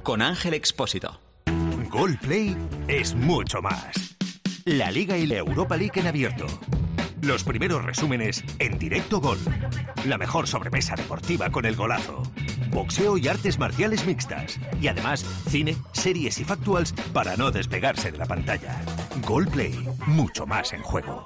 Con 0.08 0.22
Ángel 0.22 0.54
Expósito. 0.54 1.20
Gol 1.90 2.18
Play 2.18 2.56
es 2.88 3.14
mucho 3.14 3.62
más. 3.62 4.16
La 4.64 4.90
Liga 4.90 5.18
y 5.18 5.26
la 5.26 5.36
Europa 5.36 5.76
League 5.76 6.00
en 6.00 6.08
abierto. 6.08 6.46
Los 7.22 7.44
primeros 7.44 7.84
resúmenes 7.84 8.42
en 8.60 8.80
directo 8.80 9.20
gol. 9.20 9.38
La 10.06 10.18
mejor 10.18 10.48
sobremesa 10.48 10.96
deportiva 10.96 11.50
con 11.50 11.66
el 11.66 11.76
golazo. 11.76 12.24
Boxeo 12.70 13.18
y 13.18 13.28
artes 13.28 13.60
marciales 13.60 14.06
mixtas. 14.06 14.58
Y 14.80 14.88
además, 14.88 15.26
cine, 15.50 15.76
series 15.92 16.40
y 16.40 16.46
factuals 16.46 16.94
para 17.12 17.36
no 17.36 17.52
despegarse 17.52 18.10
de 18.10 18.18
la 18.18 18.28
pantalla. 18.28 18.82
Gol 19.28 19.46
Play, 19.48 19.90
mucho 20.06 20.48
más 20.48 20.72
en 20.72 20.84
juego. 20.84 21.26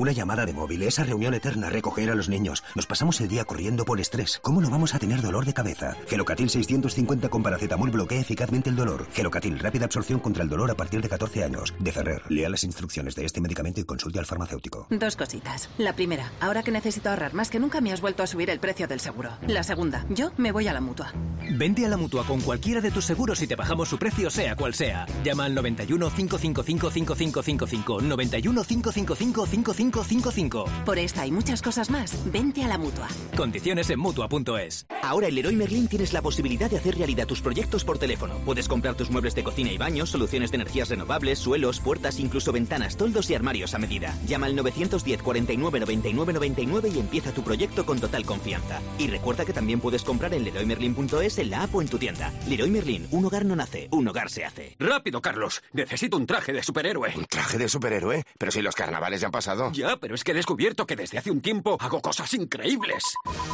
Una 0.00 0.12
llamada 0.12 0.46
de 0.46 0.54
móvil, 0.54 0.82
esa 0.84 1.04
reunión 1.04 1.34
eterna, 1.34 1.68
recoger 1.68 2.10
a 2.10 2.14
los 2.14 2.30
niños. 2.30 2.64
Nos 2.74 2.86
pasamos 2.86 3.20
el 3.20 3.28
día 3.28 3.44
corriendo 3.44 3.84
por 3.84 4.00
estrés. 4.00 4.38
¿Cómo 4.40 4.62
no 4.62 4.70
vamos 4.70 4.94
a 4.94 4.98
tener 4.98 5.20
dolor 5.20 5.44
de 5.44 5.52
cabeza? 5.52 5.94
Gelocatil 6.08 6.48
650 6.48 7.28
con 7.28 7.42
paracetamol 7.42 7.90
bloquea 7.90 8.18
eficazmente 8.18 8.70
el 8.70 8.76
dolor. 8.76 9.08
Gelocatil, 9.12 9.58
rápida 9.58 9.84
absorción 9.84 10.18
contra 10.18 10.42
el 10.42 10.48
dolor 10.48 10.70
a 10.70 10.74
partir 10.74 11.02
de 11.02 11.10
14 11.10 11.44
años. 11.44 11.74
De 11.78 11.92
Ferrer, 11.92 12.22
lea 12.30 12.48
las 12.48 12.64
instrucciones 12.64 13.14
de 13.14 13.26
este 13.26 13.42
medicamento 13.42 13.82
y 13.82 13.84
consulte 13.84 14.18
al 14.18 14.24
farmacéutico. 14.24 14.86
Dos 14.88 15.16
cositas. 15.16 15.68
La 15.76 15.92
primera, 15.92 16.32
ahora 16.40 16.62
que 16.62 16.70
necesito 16.70 17.10
ahorrar 17.10 17.34
más 17.34 17.50
que 17.50 17.60
nunca 17.60 17.82
me 17.82 17.92
has 17.92 18.00
vuelto 18.00 18.22
a 18.22 18.26
subir 18.26 18.48
el 18.48 18.58
precio 18.58 18.88
del 18.88 19.00
seguro. 19.00 19.32
La 19.48 19.64
segunda, 19.64 20.06
yo 20.08 20.32
me 20.38 20.50
voy 20.50 20.66
a 20.66 20.72
la 20.72 20.80
mutua. 20.80 21.12
Vente 21.58 21.84
a 21.84 21.90
la 21.90 21.98
mutua 21.98 22.24
con 22.24 22.40
cualquiera 22.40 22.80
de 22.80 22.90
tus 22.90 23.04
seguros 23.04 23.42
y 23.42 23.46
te 23.46 23.56
bajamos 23.56 23.90
su 23.90 23.98
precio, 23.98 24.30
sea 24.30 24.56
cual 24.56 24.72
sea. 24.72 25.04
Llama 25.24 25.44
al 25.44 25.54
91 25.54 26.08
555 26.08 26.90
5555. 26.90 28.00
91 28.00 28.64
555 28.64 29.89
5555. 29.90 30.84
Por 30.84 30.98
esta 30.98 31.26
y 31.26 31.32
muchas 31.32 31.62
cosas 31.62 31.90
más, 31.90 32.30
vente 32.30 32.62
a 32.62 32.68
la 32.68 32.78
mutua. 32.78 33.08
Condiciones 33.36 33.90
en 33.90 33.98
mutua.es. 33.98 34.86
Ahora 35.02 35.28
en 35.28 35.34
Leroy 35.34 35.56
Merlin 35.56 35.88
tienes 35.88 36.12
la 36.12 36.22
posibilidad 36.22 36.70
de 36.70 36.76
hacer 36.76 36.96
realidad 36.96 37.26
tus 37.26 37.40
proyectos 37.40 37.84
por 37.84 37.98
teléfono. 37.98 38.34
Puedes 38.44 38.68
comprar 38.68 38.94
tus 38.94 39.10
muebles 39.10 39.34
de 39.34 39.42
cocina 39.42 39.72
y 39.72 39.78
baños, 39.78 40.10
soluciones 40.10 40.50
de 40.50 40.56
energías 40.56 40.88
renovables, 40.88 41.38
suelos, 41.38 41.80
puertas, 41.80 42.18
incluso 42.20 42.52
ventanas, 42.52 42.96
toldos 42.96 43.30
y 43.30 43.34
armarios 43.34 43.74
a 43.74 43.78
medida. 43.78 44.16
Llama 44.26 44.46
al 44.46 44.56
910 44.56 45.22
49 45.22 45.80
99 45.80 46.32
99 46.32 46.90
y 46.94 46.98
empieza 46.98 47.32
tu 47.32 47.42
proyecto 47.42 47.84
con 47.84 47.98
total 48.00 48.24
confianza. 48.24 48.80
Y 48.98 49.08
recuerda 49.08 49.44
que 49.44 49.52
también 49.52 49.80
puedes 49.80 50.02
comprar 50.02 50.32
en 50.34 50.44
leroymerlin.es 50.44 51.38
en 51.38 51.50
la 51.50 51.62
app 51.62 51.74
o 51.74 51.82
en 51.82 51.88
tu 51.88 51.98
tienda. 51.98 52.32
Leroy 52.48 52.70
Merlin, 52.70 53.08
un 53.10 53.24
hogar 53.24 53.44
no 53.44 53.56
nace, 53.56 53.88
un 53.90 54.06
hogar 54.06 54.30
se 54.30 54.44
hace. 54.44 54.76
Rápido, 54.78 55.20
Carlos. 55.20 55.62
Necesito 55.72 56.16
un 56.16 56.26
traje 56.26 56.52
de 56.52 56.62
superhéroe. 56.62 57.12
¿Un 57.16 57.24
traje 57.24 57.58
de 57.58 57.68
superhéroe? 57.68 58.24
Pero 58.38 58.52
si 58.52 58.62
los 58.62 58.74
carnavales 58.74 59.20
ya 59.20 59.26
han 59.26 59.32
pasado. 59.32 59.69
Ya, 59.72 59.96
pero 59.96 60.14
es 60.14 60.24
que 60.24 60.32
he 60.32 60.34
descubierto 60.34 60.86
que 60.86 60.96
desde 60.96 61.18
hace 61.18 61.30
un 61.30 61.40
tiempo 61.40 61.76
hago 61.80 62.00
cosas 62.00 62.32
increíbles. 62.34 63.04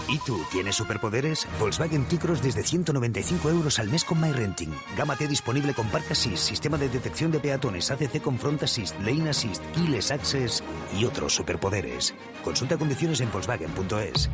¿Y 0.08 0.18
tú 0.20 0.40
tienes 0.50 0.76
superpoderes? 0.76 1.46
Volkswagen 1.58 2.06
T-Cross 2.06 2.42
desde 2.42 2.62
195 2.62 3.50
euros 3.50 3.78
al 3.78 3.88
mes 3.88 4.04
con 4.04 4.20
MyRenting. 4.20 4.74
Gama 4.96 5.16
T 5.16 5.28
disponible 5.28 5.74
con 5.74 5.88
Park 5.88 6.10
Assist, 6.10 6.48
sistema 6.48 6.78
de 6.78 6.88
detección 6.88 7.30
de 7.30 7.40
peatones, 7.40 7.90
ACC 7.90 8.22
con 8.22 8.38
Front 8.38 8.62
Assist, 8.62 8.98
Lane 9.00 9.30
Assist, 9.30 9.62
Keyless 9.74 10.10
Access 10.10 10.62
y 10.98 11.04
otros 11.04 11.34
superpoderes. 11.34 12.14
Consulta 12.42 12.76
condiciones 12.76 13.20
en 13.20 13.30
Volkswagen.es. 13.30 14.30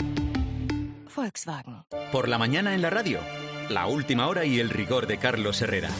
Volkswagen. 1.14 1.84
Por 2.10 2.28
la 2.28 2.38
mañana 2.38 2.74
en 2.74 2.82
la 2.82 2.90
radio. 2.90 3.20
La 3.68 3.86
última 3.86 4.26
hora 4.28 4.44
y 4.44 4.60
el 4.60 4.70
rigor 4.70 5.06
de 5.06 5.18
Carlos 5.18 5.62
Herrera. 5.62 5.90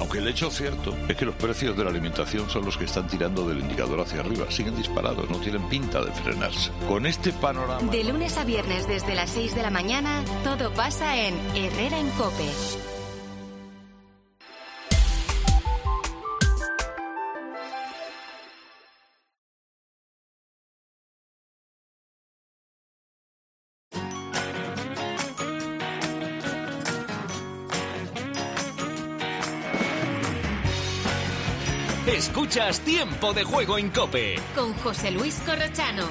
Aunque 0.00 0.18
el 0.18 0.28
hecho 0.28 0.50
cierto 0.50 0.94
es 1.08 1.16
que 1.16 1.24
los 1.24 1.34
precios 1.34 1.76
de 1.76 1.84
la 1.84 1.90
alimentación 1.90 2.48
son 2.50 2.64
los 2.64 2.76
que 2.76 2.84
están 2.84 3.06
tirando 3.06 3.48
del 3.48 3.60
indicador 3.60 4.00
hacia 4.00 4.20
arriba. 4.20 4.46
Siguen 4.50 4.76
disparados, 4.76 5.28
no 5.30 5.38
tienen 5.38 5.68
pinta 5.68 6.04
de 6.04 6.12
frenarse. 6.12 6.70
Con 6.88 7.06
este 7.06 7.32
panorama... 7.32 7.90
De 7.90 8.04
lunes 8.04 8.36
a 8.36 8.44
viernes 8.44 8.86
desde 8.86 9.14
las 9.14 9.30
6 9.30 9.54
de 9.54 9.62
la 9.62 9.70
mañana, 9.70 10.22
todo 10.44 10.72
pasa 10.72 11.16
en 11.16 11.34
Herrera 11.54 11.98
en 11.98 12.10
Cope. 12.10 12.95
Escuchas 32.16 32.80
Tiempo 32.80 33.32
de 33.34 33.44
Juego 33.44 33.78
en 33.78 33.90
Cope. 33.90 34.36
Con 34.54 34.72
José 34.74 35.10
Luis 35.10 35.34
Corrochano. 35.44 36.04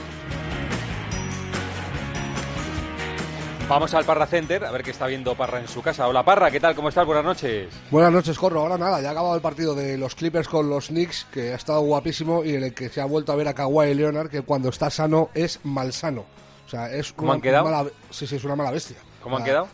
Vamos 3.67 3.91
al 3.95 4.05
Parra 4.05 4.27
Center 4.27 4.63
a 4.65 4.69
ver 4.71 4.83
qué 4.83 4.91
está 4.91 5.07
viendo 5.07 5.33
Parra 5.35 5.59
en 5.59 5.67
su 5.67 5.81
casa. 5.81 6.07
Hola 6.07 6.23
Parra, 6.23 6.51
¿qué 6.51 6.59
tal? 6.59 6.75
¿Cómo 6.75 6.89
estás? 6.89 7.05
Buenas 7.07 7.25
noches. 7.25 7.73
Buenas 7.89 8.11
noches, 8.11 8.37
Corro. 8.37 8.59
Ahora 8.61 8.77
nada, 8.77 9.01
ya 9.01 9.09
ha 9.09 9.11
acabado 9.13 9.33
el 9.35 9.41
partido 9.41 9.73
de 9.73 9.97
los 9.97 10.13
Clippers 10.13 10.47
con 10.47 10.69
los 10.69 10.87
Knicks, 10.89 11.25
que 11.33 11.51
ha 11.53 11.55
estado 11.55 11.81
guapísimo 11.81 12.43
y 12.43 12.53
en 12.53 12.63
el 12.63 12.73
que 12.75 12.89
se 12.89 13.01
ha 13.01 13.05
vuelto 13.05 13.31
a 13.31 13.35
ver 13.35 13.47
a 13.47 13.55
Kawhi 13.55 13.95
Leonard, 13.95 14.29
que 14.29 14.43
cuando 14.43 14.69
está 14.69 14.91
sano 14.91 15.29
es 15.33 15.59
malsano. 15.63 16.25
O 16.67 16.69
sea, 16.69 16.91
es 16.91 17.11
¿Cómo 17.13 17.29
una 17.29 17.35
han 17.35 17.41
quedado? 17.41 17.65
mala- 17.65 17.89
sí, 18.11 18.27
sí, 18.27 18.35
es 18.35 18.43
una 18.43 18.55
mala 18.55 18.69
bestia. 18.69 18.97
¿Cómo 19.23 19.37
han 19.37 19.41
Ha- 19.41 19.45
quedado? 19.45 19.67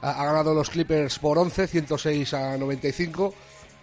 Ha, 0.00 0.10
ha 0.22 0.24
ganado 0.24 0.54
los 0.54 0.70
Clippers 0.70 1.18
por 1.18 1.36
11, 1.38 1.66
106 1.66 2.32
a 2.32 2.56
95. 2.56 3.34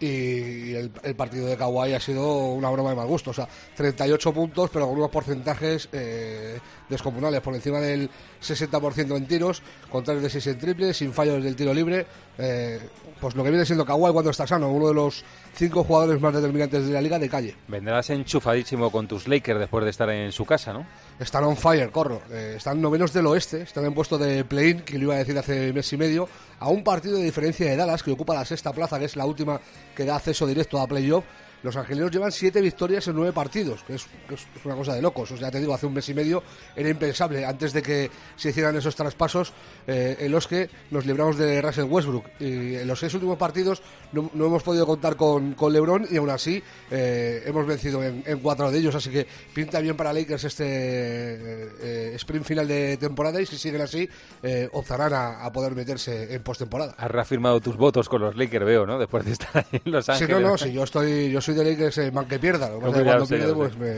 Y 0.02 0.74
el, 0.74 0.92
el 1.04 1.16
partido 1.16 1.46
de 1.46 1.56
Kawhi 1.56 1.94
ha 1.94 2.00
sido 2.00 2.46
una 2.48 2.70
broma 2.72 2.90
de 2.90 2.96
mal 2.96 3.08
gusto. 3.08 3.30
O 3.30 3.34
sea, 3.34 3.48
38 3.76 4.34
puntos, 4.34 4.70
pero 4.74 4.88
con 4.88 4.98
unos 4.98 5.12
porcentajes 5.12 5.88
eh, 5.92 6.60
descomunales. 6.92 7.42
Por 7.42 7.56
encima 7.56 7.80
del 7.80 8.10
60% 8.42 9.18
en 9.18 9.26
tiros, 9.26 9.64
con 9.90 10.04
3 10.04 10.22
de 10.22 10.30
6 10.30 10.48
en 10.48 10.60
triple, 10.60 10.94
sin 10.94 11.12
fallos 11.12 11.44
del 11.44 11.56
tiro 11.56 11.74
libre. 11.74 12.06
Eh, 12.38 12.80
pues 13.20 13.36
lo 13.36 13.44
que 13.44 13.52
viene 13.52 13.66
siendo 13.66 13.86
Kawhi 13.86 14.12
cuando 14.12 14.32
está 14.32 14.48
sano, 14.48 14.72
uno 14.72 14.88
de 14.88 14.94
los 14.96 15.24
cinco 15.54 15.84
jugadores 15.84 16.20
más 16.20 16.34
determinantes 16.34 16.88
de 16.88 16.94
la 16.94 17.02
liga 17.02 17.20
de 17.20 17.30
calle. 17.30 17.56
Vendrás 17.68 18.10
enchufadísimo 18.10 18.92
con 18.92 19.08
tus 19.08 19.28
Lakers 19.28 19.60
después 19.60 19.84
de 19.84 19.92
estar 19.92 20.10
en 20.10 20.32
su 20.32 20.46
casa, 20.46 20.74
¿no? 20.74 20.86
Están 21.20 21.44
on 21.44 21.56
fire, 21.56 21.92
corro. 21.92 22.22
Eh, 22.32 22.56
están 22.58 22.82
novenos 22.82 23.14
del 23.14 23.28
oeste, 23.28 23.62
están 23.62 23.86
en 23.86 23.94
puesto 23.94 24.18
de 24.18 24.44
play-in, 24.44 24.82
que 24.82 24.98
lo 24.98 25.06
iba 25.06 25.16
a 25.16 25.18
decir 25.20 25.38
hace 25.38 25.72
mes 25.72 25.92
y 25.94 25.98
medio, 25.98 26.28
a 26.60 26.70
un 26.70 26.84
partido 26.84 27.18
de 27.18 27.24
diferencia 27.24 27.70
de 27.70 27.76
Dallas, 27.76 28.02
que 28.02 28.12
ocupa 28.12 28.34
la 28.34 28.44
sexta 28.46 28.74
plaza, 28.74 28.98
que 28.98 29.06
es 29.06 29.16
la 29.16 29.26
última 29.26 29.62
que 29.96 30.04
da 30.04 30.16
acceso 30.16 30.48
directo 30.48 30.80
a 30.80 30.88
playoff. 30.88 31.24
Los 31.64 31.76
angelinos 31.76 32.12
llevan 32.12 32.32
siete 32.32 32.60
victorias 32.62 33.08
en 33.08 33.16
nueve 33.16 33.34
partidos, 33.34 33.84
que 33.84 33.96
es, 33.96 34.06
que 34.28 34.36
es 34.36 34.46
una 34.64 34.76
cosa 34.76 34.94
de 34.96 35.02
locos. 35.02 35.30
O 35.32 35.38
sea, 35.38 35.48
ya 35.48 35.52
te 35.52 35.60
digo, 35.60 35.74
hace 35.74 35.86
un 35.86 35.94
mes 35.94 36.08
y 36.10 36.14
medio 36.14 36.42
era 36.76 36.90
impensable, 36.90 37.46
antes 37.46 37.74
de 37.74 37.82
que 37.82 38.10
se 38.36 38.50
hicieran 38.50 38.76
esos 38.76 38.96
traspasos, 38.96 39.54
eh, 39.88 40.18
en 40.20 40.32
los 40.32 40.48
que 40.48 40.70
nos 40.90 41.06
libramos 41.06 41.38
de 41.38 41.62
Russell 41.62 41.86
Westbrook. 41.86 42.26
Y 42.40 42.76
en 42.76 42.88
los 42.88 43.00
seis 43.00 43.14
últimos 43.14 43.38
partidos 43.38 43.82
no, 44.12 44.30
no 44.34 44.46
hemos 44.48 44.64
podido 44.64 44.86
contar 44.88 45.16
con, 45.16 45.54
con 45.54 45.72
LeBron 45.72 46.08
y 46.10 46.18
aún 46.18 46.30
así 46.30 46.62
eh, 46.90 47.44
hemos 47.46 47.66
vencido 47.68 48.04
en, 48.04 48.24
en 48.26 48.40
cuatro 48.40 48.72
de 48.72 48.80
ellos. 48.80 48.96
Así 48.96 49.10
que 49.10 49.28
pinta 49.54 49.80
bien 49.80 49.96
para 49.96 50.14
Lakers 50.14 50.44
este 50.46 50.66
eh, 51.82 52.16
sprint 52.16 52.46
final 52.46 52.68
de 52.68 52.98
temporada 52.98 53.42
y 53.42 53.46
si 53.46 53.58
siguen 53.58 53.82
así, 53.82 54.08
eh, 54.44 54.68
optarán 54.74 55.14
a, 55.14 55.44
a 55.46 55.52
poder 55.52 55.76
meterse 55.76 56.34
en 56.34 56.42
postemporada. 56.44 56.96
Has 56.98 57.12
reafirmado 57.12 57.60
tus 57.62 57.78
votos 57.78 58.10
con 58.10 58.22
los 58.22 58.36
Lakers, 58.36 58.66
veo, 58.66 58.86
¿no? 58.86 58.98
Después 59.00 59.26
de 59.26 59.32
estar 59.34 59.66
en 59.72 59.82
Los 59.92 60.06
Sí, 60.06 60.12
Ángeles. 60.12 60.42
no, 60.42 60.48
no, 60.50 60.58
si 60.58 60.72
yo 60.74 60.84
estoy, 60.84 61.32
yo 61.32 61.42
soy 61.42 61.51
de 61.56 61.64
Lakers, 61.64 61.98
eh, 62.00 62.12
man 62.12 62.26
que 62.26 62.40
pierda. 62.40 62.70
Lo 62.70 62.80
que 62.80 62.86
pasa 62.86 62.98
es 62.98 63.04
que 63.04 63.10
cuando 63.10 63.28
pierde, 63.28 63.54
pues 63.54 63.78
me, 63.78 63.92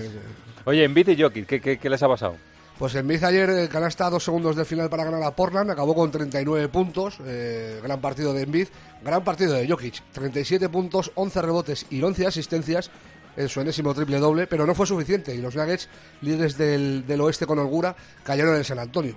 Oye, 0.65 0.83
Embiid 0.83 1.09
y 1.09 1.21
Jokic, 1.21 1.45
¿qué, 1.45 1.59
qué, 1.59 1.77
qué 1.77 1.89
les 1.89 2.01
ha 2.01 2.07
pasado? 2.07 2.35
Pues 2.79 2.95
en 2.95 3.07
Biz 3.07 3.23
ayer 3.23 3.49
eh, 3.49 3.69
canasta 3.69 4.07
a 4.07 4.09
dos 4.09 4.23
segundos 4.23 4.55
del 4.55 4.65
final 4.65 4.89
para 4.89 5.03
ganar 5.03 5.21
a 5.23 5.35
Portland, 5.35 5.69
acabó 5.69 5.93
con 5.93 6.09
39 6.09 6.69
puntos, 6.69 7.17
eh, 7.25 7.79
gran 7.83 8.01
partido 8.01 8.33
de 8.33 8.43
Embiid, 8.43 8.67
gran 9.03 9.23
partido 9.23 9.53
de 9.53 9.67
Jokic, 9.67 10.01
37 10.11 10.69
puntos, 10.69 11.11
11 11.15 11.41
rebotes 11.43 11.85
y 11.89 12.01
11 12.01 12.27
asistencias 12.27 12.89
en 13.37 13.47
su 13.47 13.61
enésimo 13.61 13.93
triple 13.93 14.19
doble, 14.19 14.47
pero 14.47 14.65
no 14.65 14.73
fue 14.73 14.87
suficiente 14.87 15.35
y 15.35 15.37
los 15.39 15.55
Nuggets, 15.55 15.87
líderes 16.21 16.57
del, 16.57 17.05
del 17.05 17.21
oeste 17.21 17.45
con 17.45 17.59
holgura, 17.59 17.95
cayeron 18.23 18.55
en 18.55 18.63
San 18.63 18.79
Antonio. 18.79 19.15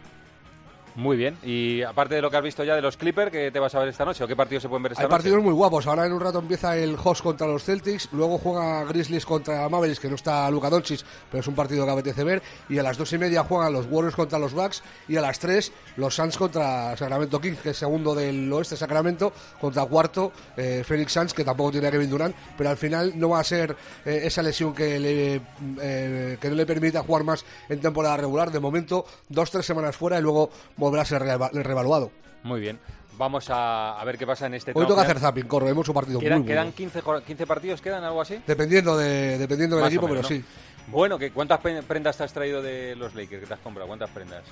Muy 0.97 1.19
bien. 1.19 1.37
Y 1.43 1.83
aparte 1.83 2.15
de 2.15 2.23
lo 2.23 2.31
que 2.31 2.39
has 2.39 2.43
visto 2.43 2.65
ya 2.65 2.75
de 2.75 2.81
los 2.81 2.97
Clippers, 2.97 3.31
¿qué 3.31 3.51
te 3.51 3.59
vas 3.59 3.75
a 3.75 3.79
ver 3.81 3.89
esta 3.89 4.07
noche? 4.07 4.25
¿O 4.25 4.27
qué 4.27 4.35
partidos 4.35 4.63
se 4.63 4.69
pueden 4.69 4.83
ver 4.83 4.93
esta 4.93 5.03
Hay 5.03 5.09
noche? 5.09 5.17
partidos 5.17 5.43
muy 5.43 5.53
guapos. 5.53 5.87
Ahora 5.87 6.07
en 6.07 6.13
un 6.15 6.21
rato 6.21 6.39
empieza 6.39 6.75
el 6.77 6.97
Hawks 6.97 7.21
contra 7.21 7.47
los 7.47 7.63
Celtics. 7.65 8.09
Luego 8.13 8.39
juega 8.39 8.83
Grizzlies 8.85 9.27
contra 9.27 9.69
Mavericks, 9.69 10.01
que 10.01 10.09
no 10.09 10.15
está 10.15 10.51
Luka 10.51 10.71
Doncic, 10.71 11.03
pero 11.31 11.43
es 11.43 11.47
un 11.47 11.55
partido 11.55 11.85
que 11.85 11.91
apetece 11.93 12.25
ver. 12.25 12.43
Y 12.71 12.79
a 12.79 12.83
las 12.83 12.97
dos 12.97 13.13
y 13.13 13.19
media 13.19 13.45
juegan 13.45 13.75
los 13.75 13.87
Warriors 13.91 14.17
contra 14.17 14.39
los 14.39 14.55
Bucks. 14.55 14.83
Y 15.07 15.17
a 15.17 15.21
las 15.21 15.39
tres 15.39 15.71
los 15.97 16.15
Suns 16.15 16.39
contra 16.39 16.97
Sacramento 16.97 17.41
Kings, 17.43 17.61
que 17.61 17.71
es 17.71 17.77
segundo 17.77 18.15
del 18.15 18.51
oeste 18.51 18.77
Sacramento, 18.77 19.35
contra 19.61 19.85
cuarto 19.85 20.33
eh, 20.57 20.83
Phoenix 20.87 21.13
Suns, 21.13 21.35
que 21.35 21.45
tampoco 21.45 21.73
tiene 21.73 21.89
a 21.89 21.91
Kevin 21.91 22.09
Durant. 22.09 22.35
Pero 22.57 22.71
al 22.71 22.79
final 22.79 23.13
no 23.17 23.29
va 23.29 23.41
a 23.41 23.45
ser 23.45 23.77
eh, 24.07 24.23
esa 24.25 24.43
lesión 24.43 24.75
que, 24.75 24.99
le, 24.99 25.41
eh, 25.83 26.39
que 26.41 26.49
no 26.49 26.55
le 26.55 26.65
permita 26.65 27.03
jugar 27.03 27.23
más 27.25 27.45
en 27.69 27.83
temporada 27.83 28.17
regular. 28.17 28.51
De 28.51 28.61
momento, 28.61 29.05
dos 29.29 29.51
tres 29.51 29.67
semanas 29.67 29.95
fuera 29.95 30.19
y 30.19 30.23
luego 30.23 30.49
volverá 30.87 31.03
a 31.03 31.07
ser 31.07 31.23
revaluado. 31.23 32.11
Muy 32.43 32.61
bien. 32.61 32.79
Vamos 33.19 33.49
a, 33.49 33.99
a 33.99 34.05
ver 34.05 34.19
qué 34.19 34.27
pasa 34.27 34.47
en 34.47 34.55
este 34.55 34.73
Hoy 34.73 34.83
toca 34.85 35.01
final. 35.01 35.05
hacer 35.07 35.19
zapping, 35.21 35.47
corro, 35.47 35.69
hemos 35.69 35.89
un 35.89 35.95
partido 35.95 36.21
¿Quedan, 36.21 36.41
muy 36.41 36.49
quedan 36.49 36.65
bueno. 36.67 36.77
15, 36.77 37.01
jo- 37.01 37.21
15 37.23 37.47
partidos? 37.47 37.81
¿Quedan 37.81 38.05
algo 38.05 38.21
así? 38.21 38.39
Dependiendo, 38.47 38.97
de, 38.97 39.39
dependiendo 39.39 39.77
del 39.77 39.85
Más 39.85 39.91
equipo, 39.93 40.07
menos, 40.07 40.27
pero 40.27 40.39
¿no? 40.39 40.45
sí. 40.45 40.49
Bueno, 40.89 41.19
¿qué, 41.19 41.31
¿cuántas 41.33 41.59
prendas 41.61 42.17
te 42.17 42.25
has 42.25 42.33
traído 42.33 42.61
de 42.61 42.95
los 42.95 43.15
Lakers 43.15 43.41
que 43.41 43.47
te 43.47 43.55
has 43.55 43.61
comprado? 43.61 43.87
¿Cuántas 43.89 44.11
prendas? 44.11 44.43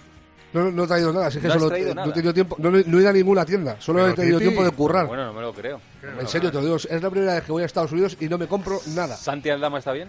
No, 0.54 0.70
no 0.70 0.84
he 0.84 0.86
traído 0.86 1.12
nada, 1.12 1.26
así 1.26 1.40
que 1.40 1.48
¿No 1.48 1.54
solo 1.54 1.68
no 1.68 2.04
he 2.06 2.12
tenido 2.12 2.32
tiempo, 2.32 2.56
no, 2.58 2.70
no 2.70 2.78
he 2.78 3.00
ido 3.00 3.08
a 3.08 3.12
ninguna 3.12 3.44
tienda, 3.44 3.76
solo 3.80 3.98
Pero, 4.00 4.12
he 4.12 4.14
tenido 4.14 4.38
Titi. 4.38 4.48
tiempo 4.50 4.64
de 4.64 4.70
currar. 4.70 5.06
Bueno, 5.08 5.26
no 5.26 5.32
me 5.34 5.42
lo 5.42 5.52
creo. 5.52 5.80
en 6.18 6.26
serio, 6.28 6.50
te 6.50 6.56
lo 6.58 6.62
digo, 6.64 6.76
es 6.76 7.02
la 7.02 7.10
primera 7.10 7.34
vez 7.34 7.44
que 7.44 7.52
voy 7.52 7.62
a 7.64 7.66
Estados 7.66 7.92
Unidos 7.92 8.16
y 8.20 8.28
no 8.28 8.38
me 8.38 8.46
compro 8.46 8.80
nada. 8.94 9.16
¿Santi 9.16 9.50
Aldama 9.50 9.78
está 9.78 9.92
bien? 9.92 10.08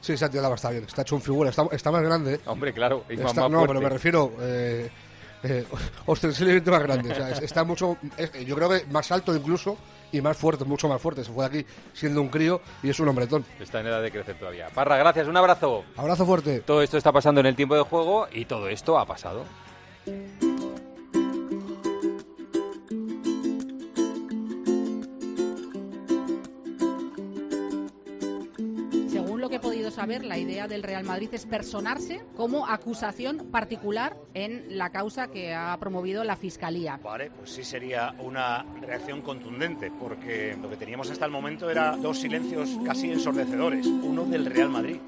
Sí, 0.00 0.16
Santi 0.16 0.36
Aldama 0.36 0.56
está 0.56 0.70
bien, 0.70 0.84
está 0.84 1.02
hecho 1.02 1.14
un 1.14 1.22
figura, 1.22 1.48
está, 1.50 1.64
está 1.72 1.90
más 1.90 2.02
grande. 2.02 2.38
Hombre, 2.46 2.72
claro, 2.74 3.04
y 3.08 3.16
más- 3.16 3.28
Está- 3.30 3.42
más 3.42 3.50
no, 3.50 3.58
fuerte. 3.60 3.68
pero 3.74 3.80
me 3.80 3.88
refiero 3.88 4.32
eh, 4.40 4.90
eh, 5.44 5.64
ostensiblemente 6.06 6.70
más 6.70 6.82
grande. 6.82 7.12
o 7.12 7.14
sea, 7.14 7.30
es- 7.30 7.42
está 7.42 7.62
mucho, 7.64 7.96
es- 8.16 8.32
yo 8.44 8.56
creo 8.56 8.68
que 8.68 8.84
más 8.90 9.12
alto 9.12 9.34
incluso 9.36 9.76
y 10.10 10.20
más 10.20 10.36
fuerte, 10.36 10.64
mucho 10.64 10.88
más 10.88 11.00
fuerte. 11.00 11.22
Se 11.24 11.32
fue 11.32 11.48
de 11.48 11.58
aquí 11.60 11.68
siendo 11.92 12.20
un 12.20 12.28
crío 12.28 12.60
y 12.82 12.90
es 12.90 12.98
un 13.00 13.08
hombretón. 13.08 13.44
Está 13.60 13.80
en 13.80 13.86
edad 13.88 14.02
de 14.02 14.10
crecer 14.10 14.36
todavía. 14.38 14.68
Parra, 14.74 14.96
gracias, 14.96 15.28
un 15.28 15.36
abrazo. 15.36 15.84
Abrazo 15.96 16.24
fuerte. 16.26 16.60
Todo 16.60 16.82
esto 16.82 16.96
está 16.96 17.12
pasando 17.12 17.40
en 17.40 17.46
el 17.46 17.56
tiempo 17.56 17.74
de 17.76 17.82
juego 17.82 18.26
y 18.32 18.44
todo 18.46 18.68
esto 18.68 18.98
ha 18.98 19.06
pasado. 19.06 19.44
He 29.94 30.06
podido 30.06 30.18
saber, 30.20 30.24
la 30.24 30.38
idea 30.38 30.68
del 30.68 30.82
Real 30.82 31.04
Madrid 31.04 31.28
es 31.32 31.46
personarse 31.46 32.22
como 32.36 32.66
acusación 32.66 33.48
particular 33.50 34.16
en 34.34 34.76
la 34.76 34.90
causa 34.90 35.28
que 35.28 35.54
ha 35.54 35.76
promovido 35.78 36.24
la 36.24 36.36
Fiscalía. 36.36 37.00
Vale, 37.02 37.30
pues 37.30 37.50
sí 37.50 37.64
sería 37.64 38.14
una 38.18 38.64
reacción 38.80 39.22
contundente, 39.22 39.90
porque 39.98 40.56
lo 40.60 40.68
que 40.68 40.76
teníamos 40.76 41.10
hasta 41.10 41.24
el 41.24 41.30
momento 41.30 41.70
era 41.70 41.96
dos 41.96 42.18
silencios 42.20 42.70
casi 42.84 43.10
ensordecedores. 43.10 43.86
Uno 43.86 44.24
del 44.24 44.46
Real 44.46 44.70
Madrid. 44.70 45.00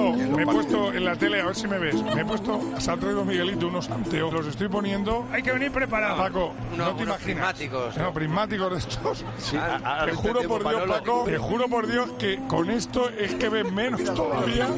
Me 0.00 0.42
he 0.42 0.46
puesto 0.46 0.92
en 0.92 1.04
la 1.04 1.14
tele, 1.16 1.40
a 1.40 1.46
ver 1.46 1.54
si 1.54 1.68
me 1.68 1.78
ves. 1.78 2.02
Me 2.02 2.22
he 2.22 2.24
puesto, 2.24 2.60
se 2.78 2.90
ha 2.90 2.96
traído 2.96 3.24
Miguelito 3.24 3.68
unos 3.68 3.88
anteojos. 3.88 4.34
Los 4.34 4.46
estoy 4.48 4.68
poniendo. 4.68 5.26
Hay 5.32 5.42
que 5.42 5.52
venir 5.52 5.70
preparado, 5.70 6.16
Paco. 6.16 6.52
no 6.76 6.96
te 6.96 7.04
imaginas. 7.04 7.22
prismáticos. 7.22 7.96
No, 7.96 8.12
prismáticos 8.12 8.72
de 8.72 8.78
estos. 8.78 9.24
Sí. 9.38 9.56
Te 10.04 10.12
juro 10.12 10.42
por 10.42 10.62
Dios, 10.62 10.74
Manolo. 10.74 10.92
Paco, 10.94 11.24
te 11.24 11.38
juro 11.38 11.68
por 11.68 11.86
Dios 11.86 12.10
que 12.18 12.40
con 12.48 12.70
esto 12.70 13.08
es 13.10 13.34
que 13.36 13.48
ves 13.48 13.70
menos 13.70 14.02
todavía 14.02 14.68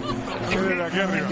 que 0.51 0.61
desde 0.61 0.85
aquí 0.85 1.01
arriba. 1.01 1.29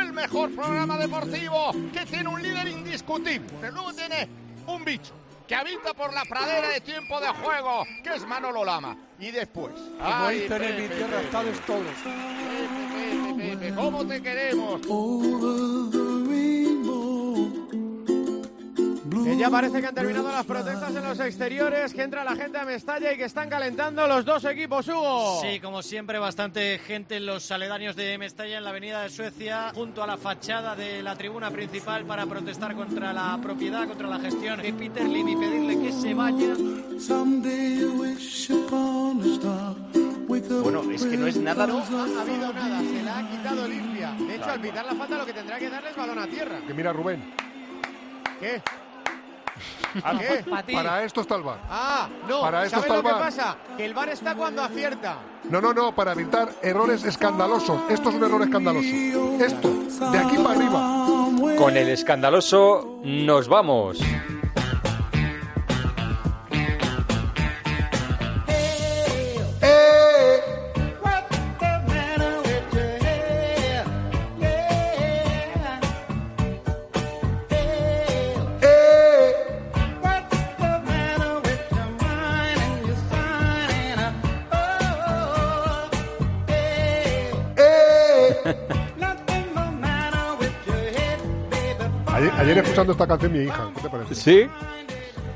El 0.00 0.12
mejor 0.12 0.54
programa 0.54 0.98
deportivo 0.98 1.72
que 1.92 2.06
tiene 2.06 2.28
un 2.28 2.42
líder 2.42 2.68
indiscutible. 2.68 3.48
Pero 3.60 3.72
luego 3.74 3.92
tiene 3.92 4.28
un 4.66 4.84
bicho 4.84 5.12
que 5.46 5.54
habita 5.54 5.94
por 5.94 6.12
la 6.12 6.24
pradera 6.24 6.68
de 6.68 6.80
tiempo 6.80 7.20
de 7.20 7.28
juego, 7.28 7.84
que 8.02 8.14
es 8.14 8.26
Manolo 8.26 8.64
Lama. 8.64 8.96
Y 9.18 9.30
después. 9.30 9.72
Dicen 10.30 10.62
en 10.62 10.82
mi 10.82 10.88
tierra, 10.88 11.22
todos. 11.30 11.84
Pepe, 13.36 13.56
Pepe, 13.56 13.74
¿Cómo 13.74 14.06
te 14.06 14.22
queremos? 14.22 14.80
Que 19.36 19.42
ya 19.42 19.50
parece 19.50 19.82
que 19.82 19.86
han 19.86 19.94
terminado 19.94 20.32
las 20.32 20.46
protestas 20.46 20.96
en 20.96 21.04
los 21.04 21.20
exteriores, 21.20 21.92
que 21.92 22.02
entra 22.02 22.24
la 22.24 22.34
gente 22.36 22.56
a 22.56 22.64
Mestalla 22.64 23.12
y 23.12 23.18
que 23.18 23.24
están 23.24 23.50
calentando 23.50 24.06
los 24.06 24.24
dos 24.24 24.42
equipos, 24.46 24.88
Hugo. 24.88 25.42
Sí, 25.42 25.60
como 25.60 25.82
siempre, 25.82 26.18
bastante 26.18 26.78
gente 26.78 27.16
en 27.16 27.26
los 27.26 27.50
aledaños 27.50 27.96
de 27.96 28.16
Mestalla, 28.16 28.56
en 28.56 28.64
la 28.64 28.70
avenida 28.70 29.02
de 29.02 29.10
Suecia, 29.10 29.72
junto 29.74 30.02
a 30.02 30.06
la 30.06 30.16
fachada 30.16 30.74
de 30.74 31.02
la 31.02 31.16
tribuna 31.16 31.50
principal 31.50 32.06
para 32.06 32.24
protestar 32.24 32.74
contra 32.74 33.12
la 33.12 33.38
propiedad, 33.42 33.86
contra 33.86 34.08
la 34.08 34.18
gestión 34.20 34.62
de 34.62 34.72
Peter 34.72 35.06
Lim 35.06 35.28
y 35.28 35.36
pedirle 35.36 35.80
que 35.80 35.92
se 35.92 36.14
vaya. 36.14 36.54
Bueno, 40.62 40.90
es 40.90 41.04
que 41.04 41.16
no 41.18 41.26
es 41.26 41.36
nada. 41.36 41.66
No 41.66 41.78
ha 41.80 42.22
habido 42.22 42.52
nada, 42.54 42.80
se 42.80 43.02
la 43.02 43.18
ha 43.18 43.30
quitado 43.30 43.68
limpia. 43.68 44.12
De 44.12 44.34
hecho, 44.34 44.50
al 44.50 44.60
pitar 44.62 44.86
la 44.86 44.94
falta 44.94 45.18
lo 45.18 45.26
que 45.26 45.34
tendrá 45.34 45.58
que 45.58 45.68
darle 45.68 45.90
es 45.90 45.96
balón 45.96 46.18
a 46.20 46.26
tierra. 46.26 46.60
Que 46.66 46.72
mira 46.72 46.90
Rubén. 46.94 47.22
¿Qué? 48.40 48.62
¿Qué? 50.18 50.44
Pa' 50.50 50.62
ti. 50.62 50.74
Para 50.74 51.04
esto 51.04 51.20
está 51.20 51.36
el 51.36 51.42
bar. 51.42 51.58
Ah, 51.68 52.08
no, 52.28 52.40
Para 52.40 52.64
esto 52.64 52.76
¿sabes 52.80 52.84
está 52.90 52.94
lo 52.94 53.00
el 53.00 53.06
que 53.06 53.12
VAR. 53.12 53.24
pasa? 53.24 53.56
Que 53.76 53.84
el 53.84 53.94
bar 53.94 54.08
está 54.08 54.34
cuando 54.34 54.62
acierta. 54.62 55.16
No, 55.50 55.60
no, 55.60 55.72
no, 55.72 55.94
para 55.94 56.12
evitar 56.12 56.50
errores 56.62 57.04
escandalosos. 57.04 57.80
Esto 57.90 58.08
es 58.10 58.14
un 58.16 58.24
error 58.24 58.42
escandaloso. 58.42 58.88
Esto, 59.44 60.10
de 60.10 60.18
aquí 60.18 60.36
para 60.38 60.50
arriba. 60.58 61.56
Con 61.56 61.76
el 61.76 61.88
escandaloso 61.88 63.00
nos 63.04 63.48
vamos. 63.48 63.98
Ayer, 92.16 92.32
ayer 92.38 92.58
escuchando 92.58 92.92
esta 92.92 93.06
canción 93.06 93.32
mi 93.32 93.40
hija, 93.44 93.70
¿qué 93.74 93.82
te 93.82 93.88
parece? 93.90 94.14
¿Sí? 94.14 94.48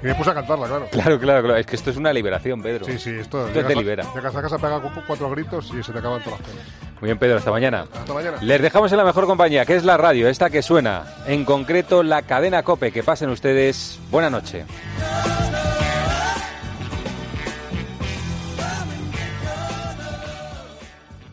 Y 0.03 0.07
me 0.07 0.15
puse 0.15 0.31
a 0.31 0.35
cantarla, 0.35 0.67
claro. 0.67 0.89
Claro, 0.91 1.21
claro, 1.21 1.43
claro. 1.43 1.57
Es 1.59 1.67
que 1.67 1.77
esto 1.77 1.91
es 1.91 1.97
una 1.99 2.11
liberación, 2.11 2.63
Pedro. 2.63 2.87
Sí, 2.87 2.99
sí, 2.99 3.11
esto, 3.11 3.47
Esto 3.47 3.53
te 3.53 3.59
llegas 3.59 3.77
a- 3.77 3.79
libera. 3.79 4.05
Llegas 4.15 4.35
a 4.37 4.41
casa, 4.43 4.57
pega 4.59 4.81
cu- 4.81 5.03
cuatro 5.07 5.29
gritos 5.31 5.71
y 5.79 5.83
se 5.83 5.93
te 5.93 5.99
acaban 5.99 6.23
todas 6.25 6.41
las 6.41 6.49
penas. 6.49 6.65
Muy 7.01 7.09
bien, 7.09 7.19
Pedro, 7.19 7.37
hasta 7.37 7.51
mañana. 7.51 7.85
Hasta 7.93 8.15
mañana. 8.15 8.39
Les 8.41 8.63
dejamos 8.63 8.91
en 8.93 8.99
la 8.99 9.05
mejor 9.05 9.27
compañía, 9.27 9.67
que 9.67 9.77
es 9.77 9.85
la 9.85 9.99
radio, 9.99 10.27
esta 10.29 10.49
que 10.49 10.63
suena. 10.63 11.05
En 11.27 11.45
concreto, 11.45 12.03
la 12.03 12.23
cadena 12.23 12.63
Cope. 12.63 12.93
Que 12.93 13.03
pasen 13.03 13.29
ustedes. 13.29 13.99
Buena 14.11 14.31
noche. 14.31 14.65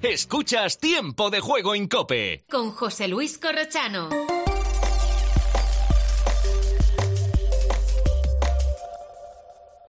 Escuchas 0.01 0.77
Tiempo 0.79 1.29
de 1.29 1.39
Juego 1.39 1.75
en 1.75 1.87
Cope. 1.87 2.45
Con 2.49 2.71
José 2.71 3.07
Luis 3.07 3.37
Corrochano. 3.37 4.09